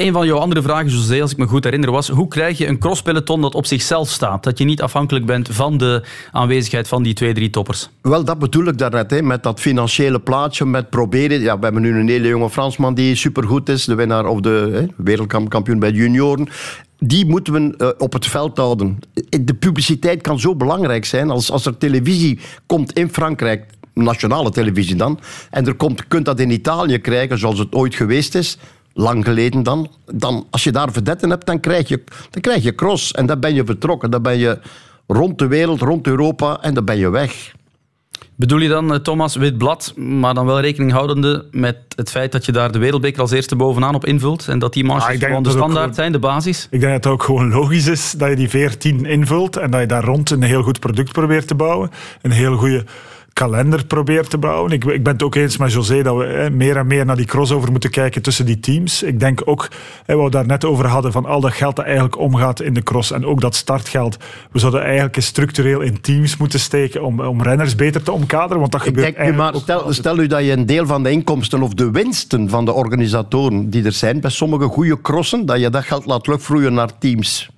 [0.00, 2.66] Een van jouw andere vragen, José, als ik me goed herinner, was hoe krijg je
[2.66, 4.42] een crosspeloton dat op zichzelf staat?
[4.42, 7.88] Dat je niet afhankelijk bent van de aanwezigheid van die twee, drie toppers.
[8.02, 11.40] Wel, dat bedoel ik daarnet, hè, met dat financiële plaatje, met proberen.
[11.40, 14.70] Ja, we hebben nu een hele jonge Fransman die supergoed is, de winnaar of de
[14.72, 16.48] hè, wereldkampioen bij de junioren.
[16.98, 18.98] Die moeten we eh, op het veld houden.
[19.40, 24.96] De publiciteit kan zo belangrijk zijn als, als er televisie komt in Frankrijk, nationale televisie
[24.96, 25.20] dan,
[25.50, 28.58] en er komt, kunt dat in Italië krijgen zoals het ooit geweest is,
[29.00, 32.74] lang geleden dan, dan als je daar vedetten hebt, dan krijg, je, dan krijg je
[32.74, 34.10] cross en dan ben je vertrokken.
[34.10, 34.58] Dan ben je
[35.06, 37.52] rond de wereld, rond Europa en dan ben je weg.
[38.40, 42.32] Bedoel je dan, eh, Thomas, wit blad, maar dan wel rekening houdende met het feit
[42.32, 45.10] dat je daar de wereldbeker als eerste bovenaan op invult en dat die marges Ah,
[45.10, 46.66] denk gewoon de standaard zijn, de basis?
[46.70, 49.80] Ik denk dat het ook gewoon logisch is dat je die 14 invult en dat
[49.80, 51.90] je daar rond een heel goed product probeert te bouwen.
[52.22, 52.84] Een heel goede
[53.32, 54.72] kalender probeert te bouwen.
[54.72, 57.16] Ik, ik ben het ook eens met José dat we hè, meer en meer naar
[57.16, 59.02] die crossover moeten kijken tussen die teams.
[59.02, 59.68] Ik denk ook,
[60.06, 62.74] hè, wat we daar net over hadden, van al dat geld dat eigenlijk omgaat in
[62.74, 64.16] de cross en ook dat startgeld.
[64.52, 68.72] We zouden eigenlijk structureel in teams moeten steken om, om renners beter te omkaderen, want
[68.72, 71.10] dat Ik gebeurt denk nu maar, stel, stel u dat je een deel van de
[71.10, 75.60] inkomsten of de winsten van de organisatoren die er zijn bij sommige goede crossen, dat
[75.60, 77.50] je dat geld laat terugvloeien naar teams.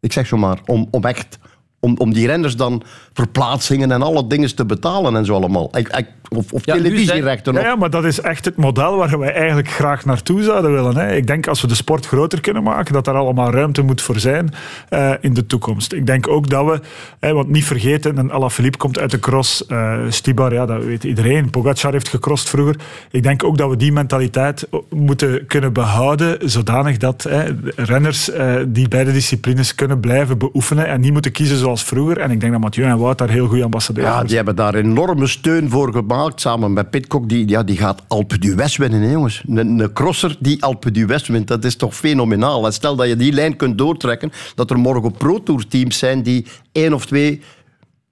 [0.00, 1.38] Ik zeg zo maar, om, om echt...
[1.84, 5.76] Om, om die renners dan verplaatsingen en alle dingen te betalen en zo allemaal.
[5.76, 7.52] Ik, ik, of of televisierechten.
[7.52, 10.72] Ja, of- ja, maar dat is echt het model waar wij eigenlijk graag naartoe zouden
[10.72, 10.96] willen.
[10.96, 11.14] Hè.
[11.14, 14.18] Ik denk als we de sport groter kunnen maken, dat daar allemaal ruimte moet voor
[14.18, 14.54] zijn
[14.88, 15.92] eh, in de toekomst.
[15.92, 16.80] Ik denk ook dat we,
[17.20, 21.04] hè, want niet vergeten, en Alaphilippe komt uit de cross, eh Stibar, ja, dat weet
[21.04, 21.50] iedereen.
[21.50, 22.76] Pogacar heeft gecrossed vroeger.
[23.10, 27.44] Ik denk ook dat we die mentaliteit moeten kunnen behouden, zodanig dat hè,
[27.76, 32.18] renners eh, die beide disciplines kunnen blijven beoefenen en niet moeten kiezen zoals vroeger.
[32.18, 34.56] En ik denk dat Mathieu en Wout daar heel goede ambassadeurs Ja, voor die hebben
[34.56, 37.28] daar enorme steun voor gemaakt, samen met Pitcock.
[37.28, 39.42] Die, ja, die gaat Alpe d'Huez winnen, hè, jongens.
[39.48, 42.66] Een, een crosser die Alpe d'Huez wint, dat is toch fenomenaal.
[42.66, 46.92] En stel dat je die lijn kunt doortrekken, dat er morgen pro-tour-teams zijn die één
[46.92, 47.40] of twee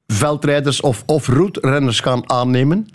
[0.06, 2.86] veldrijders of, of route-renners gaan aannemen.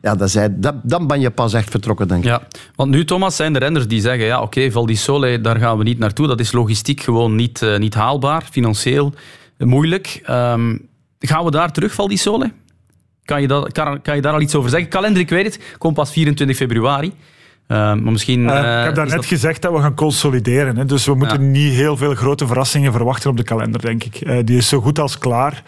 [0.00, 2.28] Ja, dat zijn, dat, dan ben je pas echt vertrokken, denk ik.
[2.28, 2.42] Ja,
[2.74, 5.78] want nu, Thomas, zijn de renners die zeggen: ja, oké, Val di Sole, daar gaan
[5.78, 6.26] we niet naartoe.
[6.26, 9.12] Dat is logistiek gewoon niet, eh, niet haalbaar, financieel
[9.58, 10.20] moeilijk.
[10.24, 10.76] Ehm,
[11.18, 12.52] gaan we daar terug, Val di Sole?
[13.24, 14.88] Kan je, dat, kan, kan je daar al iets over zeggen?
[14.88, 17.12] Kalender, ik weet het, komt pas 24 februari.
[17.66, 18.48] Ehm, maar misschien.
[18.50, 20.76] Eh, eh, ik heb daar is net dat- gezegd dat we gaan consolideren.
[20.76, 20.84] Hè.
[20.84, 24.16] Dus we moeten niet heel veel grote verrassingen verwachten op de kalender, denk ik.
[24.16, 25.62] Eh, die is zo goed als klaar.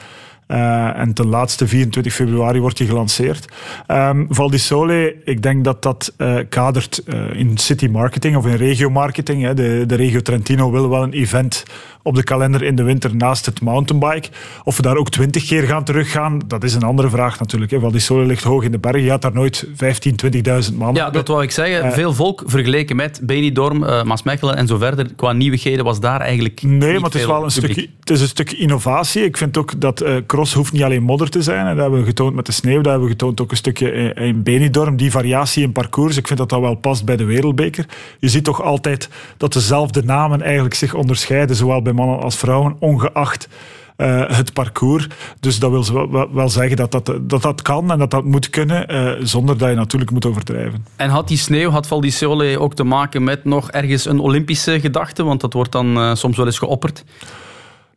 [0.96, 3.52] En ten laatste 24 februari wordt die gelanceerd.
[3.86, 6.12] Ehm Val di Sole, ik denk dat dat
[6.48, 9.42] kadert in city marketing of in regio marketing.
[9.42, 9.54] Hè.
[9.54, 11.62] De, de regio Trentino wil wel een event
[12.06, 14.28] op de kalender in de winter naast het mountainbike.
[14.64, 17.70] Of we daar ook twintig keer gaan teruggaan, dat is een andere vraag natuurlijk.
[17.70, 17.98] Hè.
[17.98, 19.02] Sole ligt hoog in de bergen.
[19.02, 20.14] Je had daar nooit 15,
[20.70, 20.94] 20.000 man.
[20.94, 21.82] Ja, dat wou ik zeggen.
[21.82, 25.06] Eh, Veel volk vergeleken met Benidorm, eh Maasmechelen en zo verder.
[25.16, 26.62] Qua nieuwigheden was daar eigenlijk.
[26.62, 27.72] Nee, maar het is wel een publiek.
[27.72, 29.24] stukje, het is een stuk innovatie.
[29.24, 31.66] Ik vind ook dat eh, cross hoeft niet alleen modder te zijn.
[31.66, 31.72] hè.
[31.72, 32.76] Dat hebben we getoond met de sneeuw.
[32.80, 34.96] Dat hebben we getoond ook een stukje in, in Benidorm.
[34.96, 37.86] Die variatie in parcours, ik vind dat dat wel past bij de wereldbeker.
[38.18, 42.76] Je ziet toch altijd dat dezelfde namen eigenlijk zich onderscheiden, zowel bij mannen als vrouwen,
[42.78, 43.48] ongeacht
[43.96, 45.06] eh, het parcours.
[45.40, 48.24] Dus dat wil ze wel, wel- zeggen dat dat, dat dat kan en dat dat
[48.24, 50.86] moet kunnen, eh, zonder dat je natuurlijk moet overdrijven.
[50.96, 54.18] En had die sneeuw, had Val di Sole ook te maken met nog ergens een
[54.18, 55.24] Olympische gedachte?
[55.24, 57.04] Want dat wordt dan eh, soms wel eens geopperd.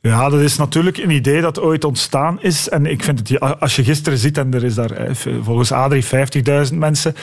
[0.02, 2.70] Ja, dat is natuurlijk een idee dat ooit ontstaan is.
[2.70, 5.08] En ik vind het, als je gisteren ziet, en er is daar
[5.42, 6.06] volgens Adrie
[6.70, 7.16] 50.000 mensen,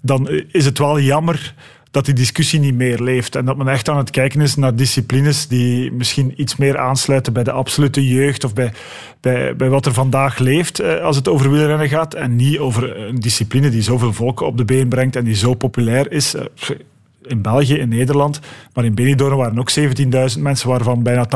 [0.00, 1.54] dan is het wel jammer
[1.90, 3.36] dat die discussie niet meer leeft.
[3.36, 7.32] En dat men echt aan het kijken is naar disciplines die misschien iets meer aansluiten
[7.32, 8.72] bij de absolute jeugd of bij,
[9.20, 12.14] bij, bij wat er vandaag leeft eh, als het over wielrennen gaat.
[12.14, 15.54] En niet over een discipline die zoveel volken op de been brengt en die zo
[15.54, 16.34] populair is.
[16.34, 16.44] Eh,
[17.22, 18.40] in België, in Nederland.
[18.74, 21.26] Maar in Benidorm waren ook 17.000 mensen, waarvan bijna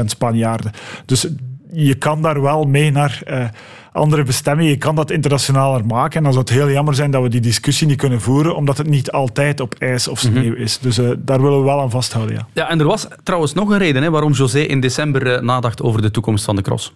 [0.00, 0.72] 80% Spanjaarden.
[1.06, 1.28] Dus
[1.72, 3.44] je kan daar wel mee naar eh,
[3.92, 4.70] andere bestemmingen.
[4.70, 6.16] Je kan dat internationaler maken.
[6.16, 8.78] En dan zou het heel jammer zijn dat we die discussie niet kunnen voeren, omdat
[8.78, 10.78] het niet altijd op ijs of sneeuw is.
[10.78, 12.46] Dus eh, daar willen we wel aan vasthouden, ja.
[12.52, 15.82] Ja, en er was trouwens nog een reden hè, waarom José in december eh, nadacht
[15.82, 16.92] over de toekomst van de cross.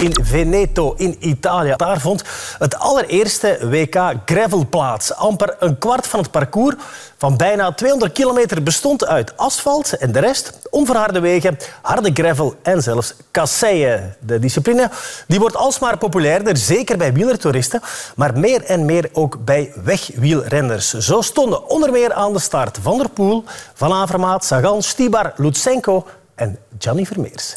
[0.00, 1.74] In Veneto in Italië.
[1.76, 2.22] Daar vond
[2.58, 5.14] het allereerste WK gravel plaats.
[5.14, 6.76] Amper een kwart van het parcours
[7.16, 12.82] van bijna 200 kilometer bestond uit asfalt en de rest onverharde wegen, harde gravel en
[12.82, 14.16] zelfs kasseien.
[14.20, 14.90] De discipline
[15.26, 17.80] die wordt alsmaar populairder, zeker bij wielertoeristen,
[18.16, 20.92] maar meer en meer ook bij wegwielrenners.
[20.92, 23.44] Zo stonden onder meer aan de start Van der Poel,
[23.74, 27.54] Van Avermaat, Sagan, Stibar, Lutsenko en Gianni Vermeers.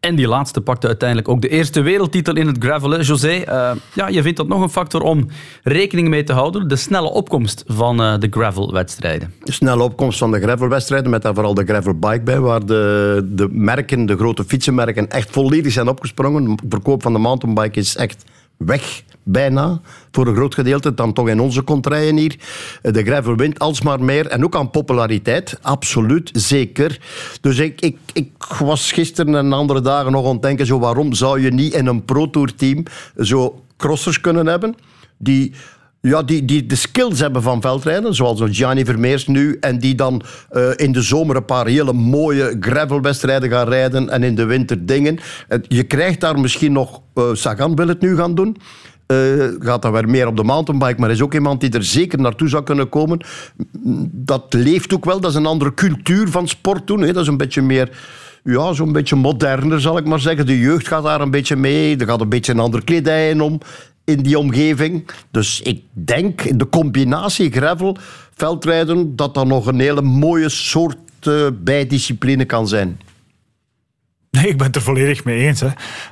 [0.00, 2.90] En die laatste pakte uiteindelijk ook de eerste wereldtitel in het gravel.
[2.90, 2.98] hè.
[2.98, 5.26] José, eh, ja, je vindt dat nog een factor om
[5.62, 6.68] rekening mee te houden.
[6.68, 9.32] De snelle opkomst van eh, de gravelwedstrijden.
[9.42, 13.48] De snelle opkomst van de gravelwedstrijden, met daar vooral de gravelbike bij, waar de, de
[13.50, 16.44] merken, de grote fietsenmerken, echt volledig zijn opgesprongen.
[16.44, 18.24] De verkoop van de mountainbike is echt
[18.58, 19.80] weg, bijna,
[20.10, 20.94] voor een groot gedeelte.
[20.94, 22.36] Dan toch in onze contraien hier.
[22.82, 24.26] De gravel wint alsmaar meer.
[24.26, 27.00] En ook aan populariteit, absoluut, zeker.
[27.40, 31.40] Dus ik, ik, ik was gisteren en andere dagen nog aan denken, zo, waarom zou
[31.40, 32.82] je niet in een pro-tour-team
[33.18, 34.74] zo crossers kunnen hebben,
[35.16, 35.52] die
[36.00, 40.22] ja, die, die de skills hebben van veldrijden, zoals Gianni Vermeers nu, en die dan
[40.50, 44.86] eh, in de zomer een paar hele mooie gravelwedstrijden gaan rijden en in de winter
[44.86, 45.18] dingen.
[45.68, 47.00] Je krijgt daar misschien nog...
[47.14, 48.56] eh, Sagan wil het nu gaan doen.
[49.06, 49.16] Eh,
[49.58, 52.48] gaat dan weer meer op de mountainbike, maar is ook iemand die er zeker naartoe
[52.48, 53.20] zou kunnen komen.
[54.10, 57.00] Dat leeft ook wel, dat is een andere cultuur van sport doen.
[57.00, 57.12] Hè.
[57.12, 57.90] Dat is een beetje meer
[58.44, 60.46] ja, zo'n beetje moderner, zal ik maar zeggen.
[60.46, 61.96] De jeugd gaat daar een beetje mee.
[61.96, 63.60] Er gaat een beetje een andere kledij om
[64.08, 65.08] in die omgeving.
[65.30, 67.96] Dus ik denk, de combinatie gravel,
[68.34, 70.96] veldrijden, dat dat nog een hele mooie soort
[71.28, 73.00] uh, bijdiscipline kan zijn.
[74.30, 75.60] Nee, ik ben het er volledig mee eens.
[75.60, 75.68] Hè.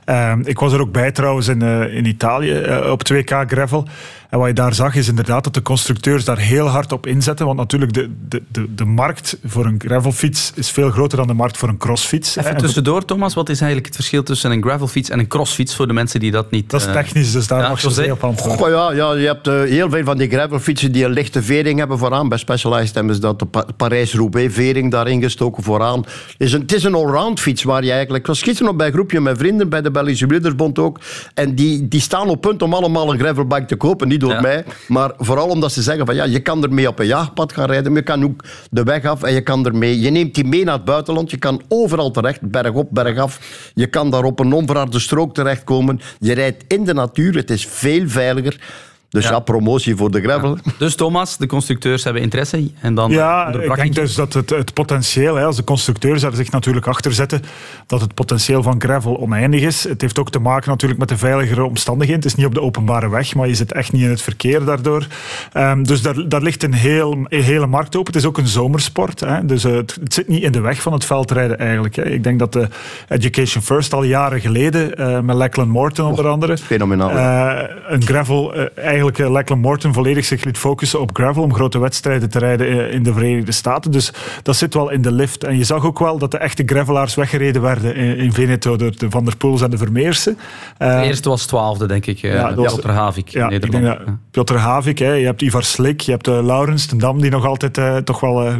[0.06, 3.88] Uh, ik was er ook bij trouwens in, uh, in Italië uh, op 2K Gravel.
[4.30, 7.46] En wat je daar zag is inderdaad dat de constructeurs daar heel hard op inzetten.
[7.46, 11.34] Want natuurlijk, de, de, de, de markt voor een gravelfiets is veel groter dan de
[11.34, 12.36] markt voor een crossfiets.
[12.36, 15.86] Even tussendoor, Thomas, wat is eigenlijk het verschil tussen een gravelfiets en een crossfiets voor
[15.86, 16.70] de mensen die dat niet...
[16.70, 18.66] Dat is technisch, dus daar ja, mag je zeker op antwoorden.
[18.66, 21.78] Oh, ja, ja, je hebt uh, heel veel van die gravelfietsen die een lichte vering
[21.78, 22.28] hebben vooraan.
[22.28, 25.98] Bij Specialized hebben ze dat de pa Parijs-Roubaix vering daarin gestoken vooraan.
[25.98, 28.20] Het is een, het is een allround fiets waar je eigenlijk...
[28.20, 31.00] Ik was gisteren nog bij een groepje met vrienden bij de Belgische Wielersbond ook.
[31.34, 34.08] En die, die staan op punt om allemaal een gravelbike te kopen.
[34.16, 34.40] Niet door ja.
[34.40, 37.66] mij, maar vooral omdat ze zeggen van ja, je kan ermee op een jaagpad gaan
[37.66, 40.00] rijden, maar je kan ook de weg af en je kan ermee...
[40.00, 43.40] Je neemt die mee naar het buitenland, je kan overal terecht, bergop, bergaf.
[43.74, 46.00] Je kan daar op een onverharde strook terechtkomen.
[46.18, 48.60] Je rijdt in de natuur, het is veel veiliger.
[49.08, 50.58] Dus ja, ja promotie voor de gravel.
[50.64, 50.72] Ja.
[50.78, 52.70] Dus Thomas, de constructeurs hebben interesse.
[52.80, 56.34] En dan ja, ik denk dus dat het, het potentieel, hè, als de constructeurs daar
[56.34, 57.42] zich natuurlijk achter zetten,
[57.86, 59.84] dat het potentieel van gravel oneindig is.
[59.84, 62.22] Het heeft ook te maken natuurlijk met de veiligere omstandigheden.
[62.22, 64.64] Het is niet op de openbare weg, maar je zit echt niet in het verkeer
[64.64, 65.06] daardoor.
[65.54, 68.12] Um, dus daar, daar ligt een, heel, een hele markt open.
[68.12, 69.20] Het is ook een zomersport.
[69.20, 71.96] Hè, dus uh, het, het, zit niet in de weg van het veldrijden eigenlijk.
[71.96, 72.04] Hè.
[72.04, 72.68] Ik denk dat de
[73.08, 78.02] Education First al jaren geleden, uh, met Lachlan Morton onder andere, oh, fenomenaal, uh, een
[78.02, 82.90] gravel eigenlijk Lachlan Morton volledig zich liet focussen op gravel om grote wedstrijden te rijden
[82.90, 83.90] in de Verenigde Staten.
[83.90, 85.44] Dus dat zit wel in de lift.
[85.44, 89.10] En je zag ook wel dat de echte gravelaars weggereden werden in Veneto door de
[89.10, 90.38] Van der Poels en de Vermeersen.
[90.78, 92.18] De eerste was twaalfde, denk ik.
[92.18, 93.84] Ja, Piotr Havik ja, in Nederland.
[93.84, 97.20] Ik denk dat Piotr Havik, hè, je hebt Ivar Slik, je hebt Laurens ten Dam,
[97.20, 98.52] die nog altijd toch wel...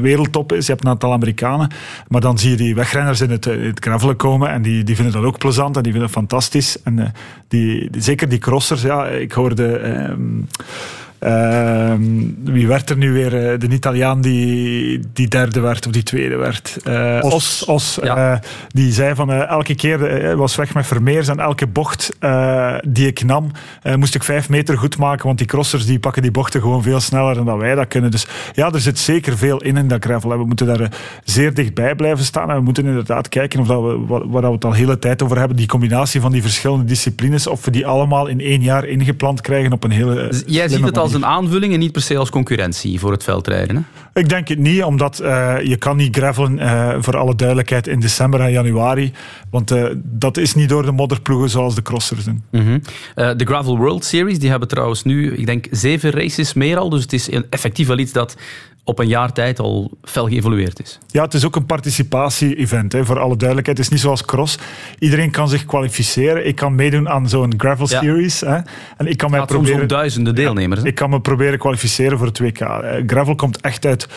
[0.00, 0.66] Wereldtop is.
[0.66, 1.70] Je hebt een aantal Amerikanen.
[2.08, 4.94] Maar dan zie je die wegrenners in het, in het gravelen komen en die, die
[4.94, 6.82] vinden dat ook plezant en die vinden het fantastisch.
[6.82, 7.12] En
[7.48, 9.67] die, zeker die crossers, ja, ik hoorde...
[9.76, 10.48] Um,
[11.20, 11.94] uh,
[12.44, 13.52] wie werd er nu weer?
[13.52, 16.76] Uh, de Italiaan die, die derde werd of die tweede werd.
[16.84, 17.34] Uh, Os.
[17.34, 18.40] Os, Os ja.
[18.68, 22.16] die zei van elke keer was weg met Vermeers en elke bocht
[22.88, 23.50] die ik nam
[23.96, 27.00] moest ik vijf meter goed maken, want die crossers die pakken die bochten gewoon veel
[27.00, 28.10] sneller dan wij dat kunnen.
[28.10, 30.32] Dus ja, er zit zeker veel in in dat gravel.
[30.32, 30.92] En we moeten daar
[31.24, 34.64] zeer dichtbij blijven staan en we moeten inderdaad kijken of dat we, waar we het
[34.64, 38.26] al hele tijd over hebben, die combinatie van die verschillende disciplines, of we die allemaal
[38.26, 40.42] in één jaar ingeplant krijgen op een hele...
[40.46, 43.76] Jij ziet het als een aanvulling en niet per se als concurrentie voor het veldrijden.
[43.76, 44.20] Hè?
[44.20, 48.00] Ik denk het niet, omdat uh, je kan niet gravelen, uh, voor alle duidelijkheid, in
[48.00, 49.12] december en januari.
[49.50, 52.42] Want uh, dat is niet door de modderploegen zoals de crossers doen.
[52.50, 52.82] -hmm.
[53.14, 56.88] de Gravel World Series die hebben trouwens nu, ik denk, zeven races meer al.
[56.88, 58.36] Dus het is effectief wel iets dat
[58.88, 60.98] op een jaar tijd al fel geëvolueerd is.
[61.06, 63.78] Ja, het is ook een participatie-event, voor alle duidelijkheid.
[63.78, 64.58] Het is niet zoals cross.
[64.98, 66.46] Iedereen kan zich kwalificeren.
[66.46, 68.00] Ik kan meedoen aan zo'n gravel ja.
[68.00, 68.40] series.
[68.40, 68.58] Hè.
[68.96, 69.80] En ik kan mij proberen...
[69.80, 70.80] om duizenden deelnemers.
[70.80, 72.58] Ja, ik kan me proberen kwalificeren voor het WK.
[73.06, 74.08] Gravel komt echt uit,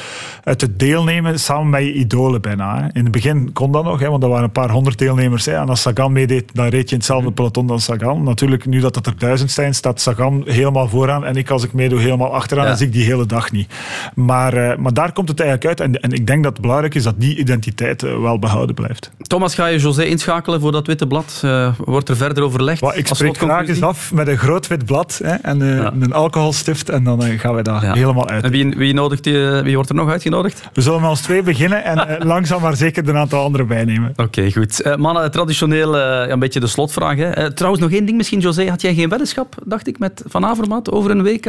[0.43, 2.81] uit het deelnemen samen met je idolen bijna.
[2.81, 2.87] Hè.
[2.93, 5.45] In het begin kon dat nog, hè, want er waren een paar honderd deelnemers.
[5.45, 5.53] Hè.
[5.53, 7.33] En als Sagan meedeed, dan reed je in hetzelfde mm.
[7.33, 8.23] peloton dan Sagan.
[8.23, 11.25] Natuurlijk, nu dat het er duizend zijn, staat Sagan helemaal vooraan.
[11.25, 12.65] En ik, als ik meedoe, helemaal achteraan.
[12.65, 12.71] Ja.
[12.71, 13.73] En zie ik die hele dag niet.
[14.15, 15.89] Maar maar daar komt het eigenlijk uit.
[15.89, 19.11] En, en, ik denk dat het belangrijk is dat die identiteit wel behouden blijft.
[19.21, 21.41] Thomas, ga je José inschakelen voor dat witte blad?
[21.45, 22.81] Uh, wordt er verder overlegd?
[22.81, 25.93] Well, ik spreek graag eens af met een groot wit blad hè, en uh, ja.
[25.99, 26.89] een alcoholstift.
[26.89, 27.93] En dan uh, gaan we daar ja.
[27.93, 28.43] helemaal uit.
[28.43, 30.69] En wie, wie, nodigt die, wie wordt er nog uitgenodigd?
[30.73, 34.09] We zullen met ons twee beginnen en langzaam maar zeker een aantal anderen bijnemen.
[34.09, 34.97] Oké, okay, goed.
[34.97, 37.17] mannen, traditioneel een beetje de slotvraag.
[37.17, 37.53] Hè.
[37.53, 38.69] trouwens, nog één ding misschien, José.
[38.69, 41.45] Had jij geen weddenschap, dacht ik, met Van Avermaat over een WK?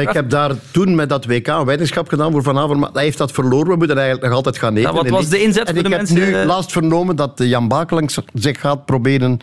[0.00, 2.94] ik heb daar toen met dat WK een weddenschap gedaan voor Van Avermaat.
[2.94, 3.68] Hij heeft dat verloren.
[3.68, 4.90] We moeten eigenlijk nog altijd gaan eten.
[4.90, 6.16] Ja, wat was de inzet en voor de mensen?
[6.16, 9.40] Ik heb nu laatst vernomen dat Jan Bakelangs zich gaat proberen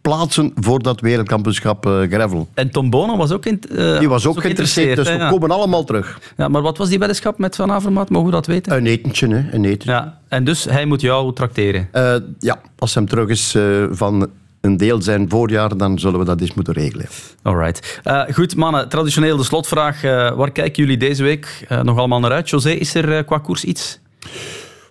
[0.00, 2.48] plaatsen voor dat wereldkampioenschap uh, gravel.
[2.54, 5.30] En Tom Bono was ook, in, uh, die was ook, ook geïnteresseerd, dus we ja.
[5.30, 6.20] komen allemaal terug.
[6.36, 8.10] Ja, maar wat was die weddenschap met Van Avermaat?
[8.10, 8.76] Mogen we dat weten?
[8.76, 9.52] Een etentje, hè.
[9.52, 9.90] Een etentje.
[9.90, 11.88] Ja, en dus hij moet jou trakteren?
[11.92, 13.56] Uh, ja, als hem terug is
[13.90, 14.30] van
[14.66, 17.06] een deel zijn voorjaar, dan zullen we dat eens moeten regelen.
[17.42, 18.00] Alright.
[18.04, 20.04] Uh, goed, mannen, traditioneel de slotvraag.
[20.04, 22.50] Uh, waar kijken jullie deze week uh, nog allemaal naar uit?
[22.50, 24.00] José, is er qua koers iets?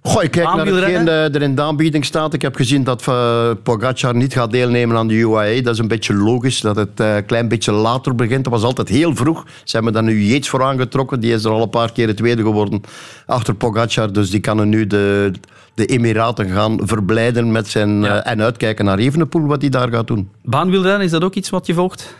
[0.05, 2.33] Goh, ik kijk naar hetgeen er in de aanbieding staat.
[2.33, 5.61] Ik heb gezien dat uh, Pogacar niet gaat deelnemen aan de UAE.
[5.61, 8.43] Dat is een beetje logisch, dat het een uh, klein beetje later begint.
[8.43, 9.45] Dat was altijd heel vroeg.
[9.63, 11.19] Ze hebben daar nu Yates voor aangetrokken.
[11.19, 12.81] Die is er al een paar keer de tweede geworden
[13.25, 14.13] achter Pogacar.
[14.13, 15.31] Dus die kan er nu de,
[15.73, 18.25] de Emiraten gaan verblijden met zijn, ja.
[18.25, 20.29] uh, en uitkijken naar Evenepoel, wat hij daar gaat doen.
[20.43, 22.15] Baanwielrennen, is dat ook iets wat je volgt?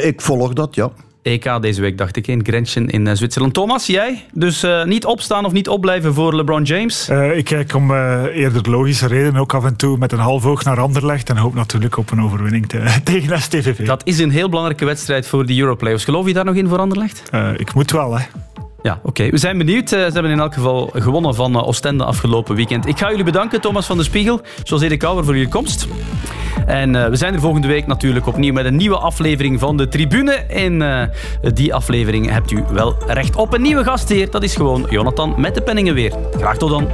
[0.00, 0.90] ik volg dat, ja.
[1.26, 3.54] EK deze week, dacht ik, in Grenchen in eh, Zwitserland.
[3.54, 4.24] Thomas, jij?
[4.32, 7.08] Dus eh, niet opstaan of niet opblijven voor LeBron James?
[7.08, 10.64] Eh, ik kijk om eerder logische redenen ook af en toe met een half oog
[10.64, 13.86] naar Anderlecht en hoop natuurlijk op een overwinning te- tegen STVV.
[13.86, 16.04] Dat is een heel belangrijke wedstrijd voor de Europlayoffs.
[16.04, 17.22] Geloof je daar nog in voor Anderlecht?
[17.56, 18.24] Ik moet wel, hè.
[18.86, 19.30] Ja, oké.
[19.30, 19.92] We zijn benieuwd.
[19.92, 22.86] Eh, Ze hebben in elk geval gewonnen van eh, Oostende afgelopen weekend.
[22.86, 25.86] Ik ga jullie bedanken, Thomas van der Spiegel, zoals Erik Kouwer, voor jullie komst.
[26.66, 29.88] En eh, we zijn er volgende week natuurlijk opnieuw met een nieuwe aflevering van de
[29.88, 30.44] Tribune.
[30.48, 30.84] In
[31.54, 34.30] die aflevering hebt u wel recht op een nieuwe gastheer.
[34.30, 36.12] Dat is gewoon Jonathan met de penningen weer.
[36.36, 36.88] Graag tot dan.